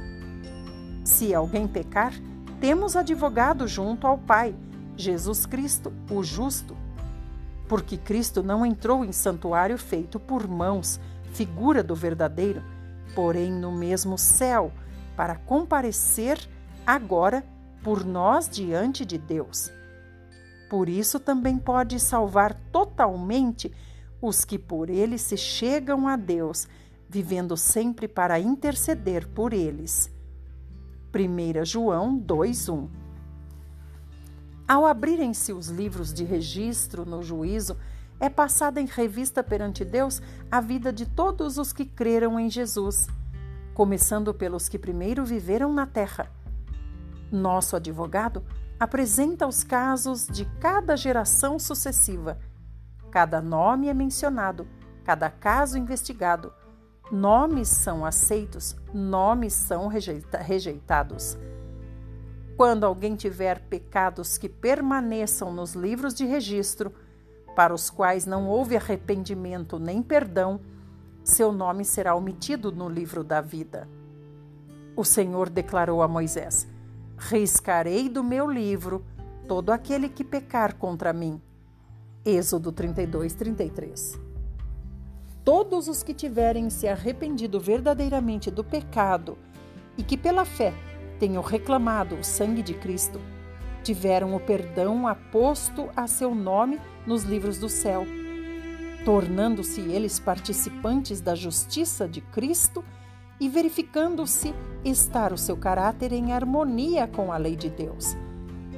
Se 1.03 1.33
alguém 1.33 1.67
pecar, 1.67 2.13
temos 2.59 2.95
advogado 2.95 3.67
junto 3.67 4.07
ao 4.07 4.17
Pai, 4.17 4.55
Jesus 4.97 5.45
Cristo, 5.45 5.93
o 6.09 6.23
justo. 6.23 6.75
Porque 7.67 7.97
Cristo 7.97 8.41
não 8.41 8.65
entrou 8.65 9.05
em 9.05 9.11
santuário 9.11 9.77
feito 9.77 10.19
por 10.19 10.47
mãos, 10.47 10.99
figura 11.33 11.83
do 11.83 11.95
verdadeiro, 11.95 12.63
porém 13.13 13.51
no 13.51 13.71
mesmo 13.71 14.17
céu, 14.17 14.71
para 15.15 15.35
comparecer 15.35 16.39
agora 16.85 17.43
por 17.83 18.05
nós 18.05 18.49
diante 18.49 19.05
de 19.05 19.17
Deus. 19.17 19.71
Por 20.69 20.87
isso 20.87 21.19
também 21.19 21.57
pode 21.57 21.99
salvar 21.99 22.53
totalmente 22.71 23.73
os 24.21 24.45
que 24.45 24.59
por 24.59 24.89
ele 24.89 25.17
se 25.17 25.35
chegam 25.37 26.07
a 26.07 26.15
Deus, 26.15 26.67
vivendo 27.09 27.57
sempre 27.57 28.07
para 28.07 28.39
interceder 28.39 29.27
por 29.27 29.53
eles. 29.53 30.11
1 31.11 31.65
João 31.65 32.17
2:1 32.19 32.87
Ao 34.67 34.85
abrirem-se 34.85 35.51
os 35.51 35.69
livros 35.69 36.13
de 36.13 36.23
registro 36.23 37.05
no 37.05 37.23
juízo, 37.23 37.75
é 38.19 38.29
passada 38.29 38.79
em 38.81 38.85
revista 38.85 39.41
perante 39.41 39.83
Deus 39.83 40.21
a 40.51 40.59
vida 40.59 40.91
de 40.91 41.05
todos 41.05 41.57
os 41.57 41.73
que 41.73 41.85
creram 41.85 42.39
em 42.39 42.49
Jesus, 42.49 43.07
começando 43.73 44.33
pelos 44.33 44.67
que 44.67 44.77
primeiro 44.77 45.25
viveram 45.25 45.73
na 45.73 45.87
terra 45.87 46.29
nosso 47.31 47.75
advogado 47.75 48.43
apresenta 48.79 49.45
os 49.45 49.63
casos 49.63 50.25
de 50.25 50.45
cada 50.59 50.95
geração 50.95 51.59
sucessiva. 51.59 52.39
Cada 53.11 53.41
nome 53.41 53.87
é 53.87 53.93
mencionado, 53.93 54.67
cada 55.03 55.29
caso 55.29 55.77
investigado. 55.77 56.53
Nomes 57.11 57.67
são 57.67 58.05
aceitos, 58.05 58.75
nomes 58.93 59.53
são 59.53 59.87
rejeita 59.87 60.37
rejeitados. 60.37 61.37
Quando 62.55 62.85
alguém 62.85 63.15
tiver 63.15 63.59
pecados 63.61 64.37
que 64.37 64.47
permaneçam 64.47 65.51
nos 65.51 65.73
livros 65.73 66.13
de 66.13 66.25
registro, 66.25 66.93
para 67.55 67.73
os 67.73 67.89
quais 67.89 68.25
não 68.25 68.47
houve 68.47 68.77
arrependimento 68.77 69.79
nem 69.79 70.01
perdão, 70.01 70.61
seu 71.23 71.51
nome 71.51 71.83
será 71.83 72.15
omitido 72.15 72.71
no 72.71 72.87
livro 72.87 73.23
da 73.23 73.41
vida. 73.41 73.87
O 74.95 75.03
Senhor 75.03 75.49
declarou 75.49 76.01
a 76.01 76.07
Moisés: 76.07 76.67
riscarei 77.19 78.07
do 78.07 78.23
meu 78.23 78.49
livro 78.49 79.05
todo 79.47 79.71
aquele 79.71 80.07
que 80.07 80.23
pecar 80.23 80.75
contra 80.75 81.11
mim. 81.11 81.41
Êxodo 82.25 82.71
32, 82.71 83.33
33. 83.33 84.19
Todos 85.43 85.87
os 85.87 86.01
que 86.01 86.13
tiverem 86.13 86.69
se 86.69 86.87
arrependido 86.87 87.59
verdadeiramente 87.59 88.49
do 88.49 88.63
pecado 88.63 89.37
e 89.97 90.03
que 90.03 90.17
pela 90.17 90.45
fé 90.45 90.73
tenham 91.19 91.43
reclamado 91.43 92.15
o 92.15 92.23
sangue 92.23 92.63
de 92.63 92.73
Cristo, 92.73 93.19
tiveram 93.83 94.35
o 94.35 94.39
perdão 94.39 95.07
aposto 95.07 95.89
a 95.95 96.07
seu 96.07 96.33
nome 96.33 96.79
nos 97.05 97.23
livros 97.23 97.57
do 97.57 97.67
céu, 97.67 98.05
tornando-se 99.03 99.81
eles 99.81 100.19
participantes 100.19 101.19
da 101.19 101.35
justiça 101.35 102.07
de 102.07 102.21
Cristo 102.21 102.83
e 103.39 103.47
verificando-se 103.47 104.53
estar 104.83 105.31
o 105.33 105.37
seu 105.37 105.55
caráter 105.57 106.11
em 106.11 106.31
harmonia 106.33 107.07
com 107.07 107.31
a 107.31 107.37
lei 107.37 107.55
de 107.55 107.69
Deus. 107.69 108.15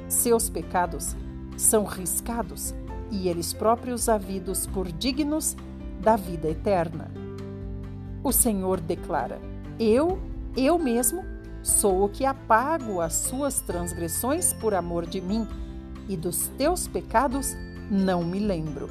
Seus 0.08 0.48
pecados 0.48 1.16
são 1.56 1.84
riscados 1.84 2.74
e 3.10 3.28
eles 3.28 3.52
próprios 3.52 4.08
havidos 4.08 4.66
por 4.66 4.90
dignos 4.90 5.56
da 6.00 6.16
vida 6.16 6.48
eterna. 6.48 7.10
O 8.22 8.32
Senhor 8.32 8.80
declara: 8.80 9.40
Eu, 9.78 10.18
eu 10.56 10.78
mesmo, 10.78 11.24
sou 11.62 12.04
o 12.04 12.08
que 12.08 12.24
apago 12.24 13.00
as 13.00 13.14
suas 13.14 13.60
transgressões 13.60 14.52
por 14.54 14.74
amor 14.74 15.06
de 15.06 15.20
mim, 15.20 15.46
e 16.08 16.16
dos 16.16 16.48
teus 16.58 16.88
pecados 16.88 17.54
não 17.90 18.24
me 18.24 18.38
lembro. 18.38 18.88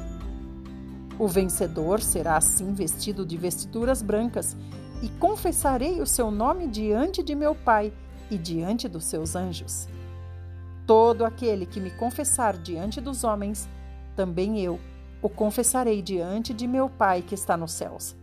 O 1.20 1.28
vencedor 1.28 2.02
será 2.02 2.38
assim 2.38 2.74
vestido 2.74 3.26
de 3.26 3.38
vestiduras 3.38 4.02
brancas, 4.02 4.56
e 5.02 5.10
confessarei 5.10 6.00
o 6.00 6.06
seu 6.06 6.30
nome 6.30 6.68
diante 6.68 7.24
de 7.24 7.34
meu 7.34 7.56
Pai 7.56 7.92
e 8.30 8.38
diante 8.38 8.88
dos 8.88 9.06
seus 9.06 9.36
anjos. 9.36 9.88
Todo 10.86 11.26
aquele 11.26 11.66
que 11.66 11.80
me 11.80 11.92
confessar 11.92 12.58
diante 12.58 13.02
dos 13.02 13.24
homens, 13.24 13.68
também 14.16 14.62
eu 14.62 14.80
o 15.22 15.30
confessarei 15.30 16.02
diante 16.02 16.54
de 16.54 16.68
meu 16.68 16.90
Pai 16.90 17.22
que 17.22 17.36
está 17.36 17.58
nos 17.58 17.72
céus. 17.72 18.16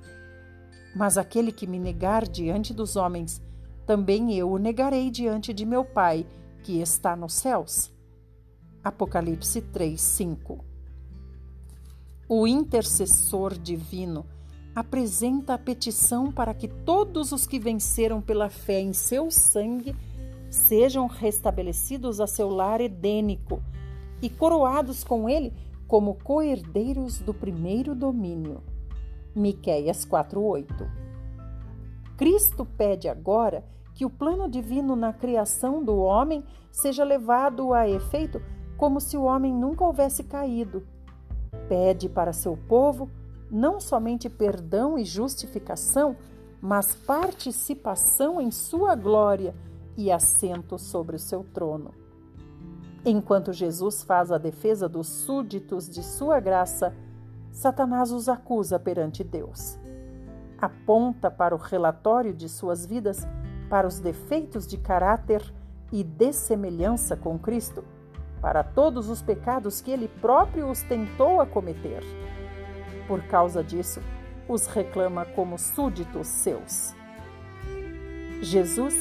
Mas 0.95 1.19
aquele 1.19 1.53
que 1.53 1.67
me 1.67 1.79
negar 1.79 2.27
diante 2.27 2.73
dos 2.73 2.97
homens, 2.97 3.43
também 3.87 4.35
eu 4.35 4.51
o 4.51 4.59
negarei 4.59 5.11
diante 5.11 5.53
de 5.53 5.65
meu 5.65 5.85
Pai 5.85 6.27
que 6.63 6.81
está 6.81 7.17
nos 7.17 7.35
céus. 7.35 7.91
Apocalipse 8.83 9.61
3, 9.61 10.01
5 10.01 10.65
O 12.29 12.47
intercessor 12.47 13.55
divino 13.59 14.27
apresenta 14.79 15.55
a 15.55 15.59
petição 15.59 16.31
para 16.31 16.55
que 16.55 16.69
todos 16.69 17.33
os 17.33 17.47
que 17.47 17.59
venceram 17.59 18.21
pela 18.21 18.49
fé 18.49 18.81
em 18.81 18.93
seu 18.93 19.29
sangue 19.29 19.95
sejam 20.49 21.09
restabelecidos 21.09 22.21
a 22.21 22.29
seu 22.29 22.49
lar 22.49 22.81
edênico 22.81 23.61
e 24.23 24.31
coroados 24.31 25.03
com 25.03 25.29
ele 25.29 25.53
como 25.89 26.15
coerdeiros 26.15 27.19
do 27.19 27.35
primeiro 27.35 27.93
domínio. 27.93 28.63
Miqueias 29.35 30.05
4:8. 30.05 30.89
Cristo 32.17 32.65
pede 32.65 33.09
agora 33.09 33.65
que 33.95 34.05
o 34.05 34.11
plano 34.11 34.49
divino 34.49 34.95
na 34.95 35.13
criação 35.13 35.85
do 35.85 35.97
homem 35.99 36.45
seja 36.71 37.03
levado 37.03 37.75
a 37.75 37.89
efeito 37.89 38.41
como 38.77 39.01
se 39.01 39.17
o 39.17 39.25
homem 39.25 39.53
nunca 39.53 39.85
houvesse 39.85 40.23
caído. 40.23 40.87
Pede 41.69 42.09
para 42.09 42.33
seu 42.33 42.57
povo 42.57 43.11
não 43.51 43.81
somente 43.81 44.29
perdão 44.29 44.99
e 44.99 45.05
justificação, 45.05 46.17
mas 46.61 46.95
participação 46.95 48.41
em 48.41 48.51
sua 48.51 48.95
glória 48.95 49.55
e 49.97 50.11
assento 50.11 50.79
sobre 50.79 51.17
o 51.17 51.19
seu 51.19 51.45
trono. 51.45 51.93
Enquanto 53.05 53.53
Jesus 53.53 54.03
faz 54.03 54.31
a 54.31 54.39
defesa 54.39 54.89
dos 54.89 55.07
súditos 55.07 55.89
de 55.89 56.03
sua 56.03 56.41
graça, 56.41 56.95
Satanás 57.51 58.13
os 58.13 58.29
acusa 58.29 58.79
perante 58.79 59.25
Deus. 59.25 59.79
Aponta 60.61 61.31
para 61.31 61.55
o 61.55 61.59
relatório 61.59 62.35
de 62.35 62.49
suas 62.49 62.85
vidas, 62.85 63.27
para 63.71 63.87
os 63.87 64.01
defeitos 64.01 64.67
de 64.67 64.77
caráter 64.77 65.43
e 65.93 66.03
dessemelhança 66.03 67.17
com 67.17 67.39
Cristo, 67.39 67.85
para 68.41 68.63
todos 68.63 69.09
os 69.09 69.23
pecados 69.23 69.81
que 69.81 69.91
ele 69.91 70.09
próprio 70.21 70.69
os 70.69 70.83
tentou 70.83 71.41
a 71.41 71.47
cometer. 71.47 72.03
Por 73.09 73.23
causa 73.23 73.65
disso, 73.65 74.01
os 74.47 74.67
reclama 74.67 75.25
como 75.25 75.59
súditos 75.59 76.29
seus. 76.29 76.95
Jesus 78.43 78.95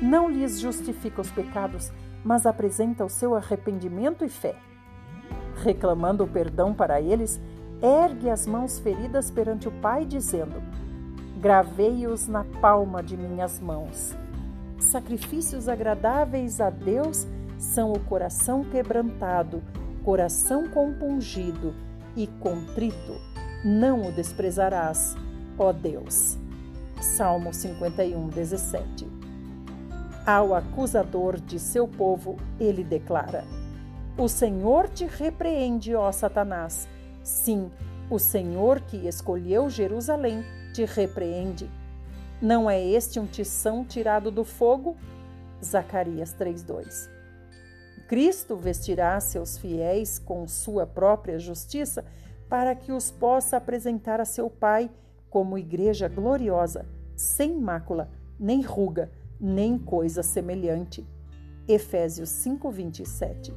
não 0.00 0.28
lhes 0.28 0.60
justifica 0.60 1.22
os 1.22 1.30
pecados, 1.30 1.90
mas 2.22 2.46
apresenta 2.46 3.04
o 3.04 3.08
seu 3.08 3.34
arrependimento 3.34 4.24
e 4.24 4.28
fé. 4.28 4.56
Reclamando 5.62 6.22
o 6.22 6.28
perdão 6.28 6.74
para 6.74 7.00
eles, 7.00 7.40
ergue 7.82 8.28
as 8.28 8.46
mãos 8.46 8.78
feridas 8.78 9.30
perante 9.30 9.68
o 9.68 9.72
Pai, 9.80 10.04
dizendo: 10.04 10.62
Gravei-os 11.40 12.28
na 12.28 12.44
palma 12.60 13.02
de 13.02 13.16
minhas 13.16 13.58
mãos. 13.58 14.14
Sacrifícios 14.78 15.68
agradáveis 15.68 16.60
a 16.60 16.68
Deus 16.68 17.26
são 17.58 17.92
o 17.92 18.00
coração 18.00 18.62
quebrantado, 18.64 19.62
coração 20.04 20.68
compungido 20.68 21.74
e 22.14 22.26
contrito. 22.26 23.35
Não 23.68 24.06
o 24.06 24.12
desprezarás, 24.12 25.16
ó 25.58 25.72
Deus. 25.72 26.38
Salmo 27.00 27.52
51, 27.52 28.28
17. 28.28 29.08
Ao 30.24 30.54
acusador 30.54 31.40
de 31.40 31.58
seu 31.58 31.88
povo, 31.88 32.36
ele 32.60 32.84
declara: 32.84 33.42
O 34.16 34.28
Senhor 34.28 34.88
te 34.88 35.04
repreende, 35.04 35.96
ó 35.96 36.12
Satanás. 36.12 36.86
Sim, 37.24 37.68
o 38.08 38.20
Senhor 38.20 38.82
que 38.82 39.08
escolheu 39.08 39.68
Jerusalém 39.68 40.44
te 40.72 40.84
repreende. 40.84 41.68
Não 42.40 42.70
é 42.70 42.80
este 42.80 43.18
um 43.18 43.26
tição 43.26 43.84
tirado 43.84 44.30
do 44.30 44.44
fogo? 44.44 44.96
Zacarias 45.60 46.32
3:2. 46.38 47.10
Cristo 48.06 48.54
vestirá 48.54 49.18
seus 49.18 49.58
fiéis 49.58 50.20
com 50.20 50.46
sua 50.46 50.86
própria 50.86 51.36
justiça 51.40 52.04
para 52.48 52.74
que 52.74 52.92
os 52.92 53.10
possa 53.10 53.56
apresentar 53.56 54.20
a 54.20 54.24
seu 54.24 54.48
Pai 54.48 54.90
como 55.28 55.58
igreja 55.58 56.08
gloriosa, 56.08 56.86
sem 57.14 57.58
mácula, 57.58 58.10
nem 58.38 58.62
ruga, 58.62 59.10
nem 59.40 59.78
coisa 59.78 60.22
semelhante. 60.22 61.06
Efésios 61.68 62.30
5:27. 62.30 63.52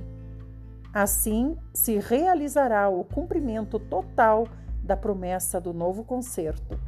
Assim 0.93 1.55
se 1.73 1.97
realizará 1.99 2.89
o 2.89 3.03
cumprimento 3.03 3.79
total 3.79 4.47
da 4.83 4.97
promessa 4.97 5.61
do 5.61 5.71
novo 5.71 6.03
concerto. 6.03 6.79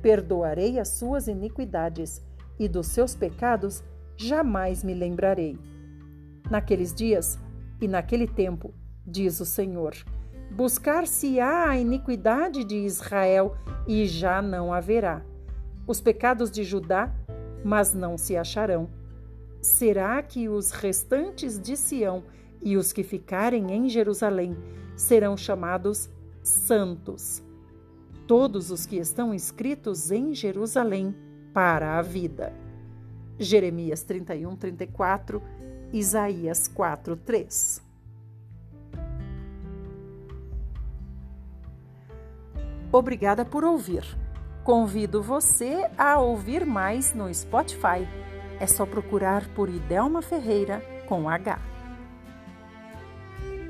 Perdoarei 0.00 0.78
as 0.78 0.88
suas 0.88 1.26
iniquidades 1.26 2.24
e 2.58 2.68
dos 2.68 2.86
seus 2.86 3.14
pecados 3.14 3.82
jamais 4.16 4.84
me 4.84 4.94
lembrarei. 4.94 5.58
Naqueles 6.48 6.94
dias 6.94 7.38
e 7.80 7.88
naquele 7.88 8.28
tempo, 8.28 8.72
diz 9.04 9.40
o 9.40 9.44
Senhor, 9.44 9.92
buscar-se-á 10.54 11.70
a 11.70 11.78
iniquidade 11.78 12.64
de 12.64 12.76
Israel 12.76 13.56
e 13.86 14.06
já 14.06 14.40
não 14.40 14.72
haverá. 14.72 15.22
Os 15.86 16.00
pecados 16.00 16.50
de 16.50 16.62
Judá 16.62 17.12
mas 17.64 17.94
não 17.94 18.18
se 18.18 18.36
acharão. 18.36 18.88
Será 19.60 20.22
que 20.22 20.48
os 20.48 20.70
restantes 20.72 21.58
de 21.58 21.76
Sião 21.76 22.24
e 22.60 22.76
os 22.76 22.92
que 22.92 23.02
ficarem 23.02 23.72
em 23.72 23.88
Jerusalém 23.88 24.56
serão 24.96 25.36
chamados 25.36 26.10
santos? 26.42 27.42
Todos 28.26 28.70
os 28.70 28.86
que 28.86 28.96
estão 28.96 29.32
inscritos 29.32 30.10
em 30.10 30.34
Jerusalém 30.34 31.14
para 31.52 31.98
a 31.98 32.02
vida. 32.02 32.52
Jeremias 33.38 34.02
31, 34.02 34.56
34, 34.56 35.42
Isaías 35.92 36.68
4, 36.68 37.16
3. 37.16 37.91
Obrigada 42.92 43.44
por 43.44 43.64
ouvir. 43.64 44.04
Convido 44.62 45.22
você 45.22 45.88
a 45.96 46.18
ouvir 46.18 46.66
mais 46.66 47.14
no 47.14 47.32
Spotify. 47.32 48.06
É 48.60 48.66
só 48.66 48.84
procurar 48.84 49.48
por 49.54 49.68
Idelma 49.68 50.20
Ferreira 50.20 50.80
com 51.08 51.28
H. 51.28 51.58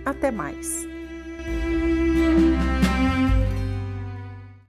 Até 0.05 0.31
mais! 0.33 0.87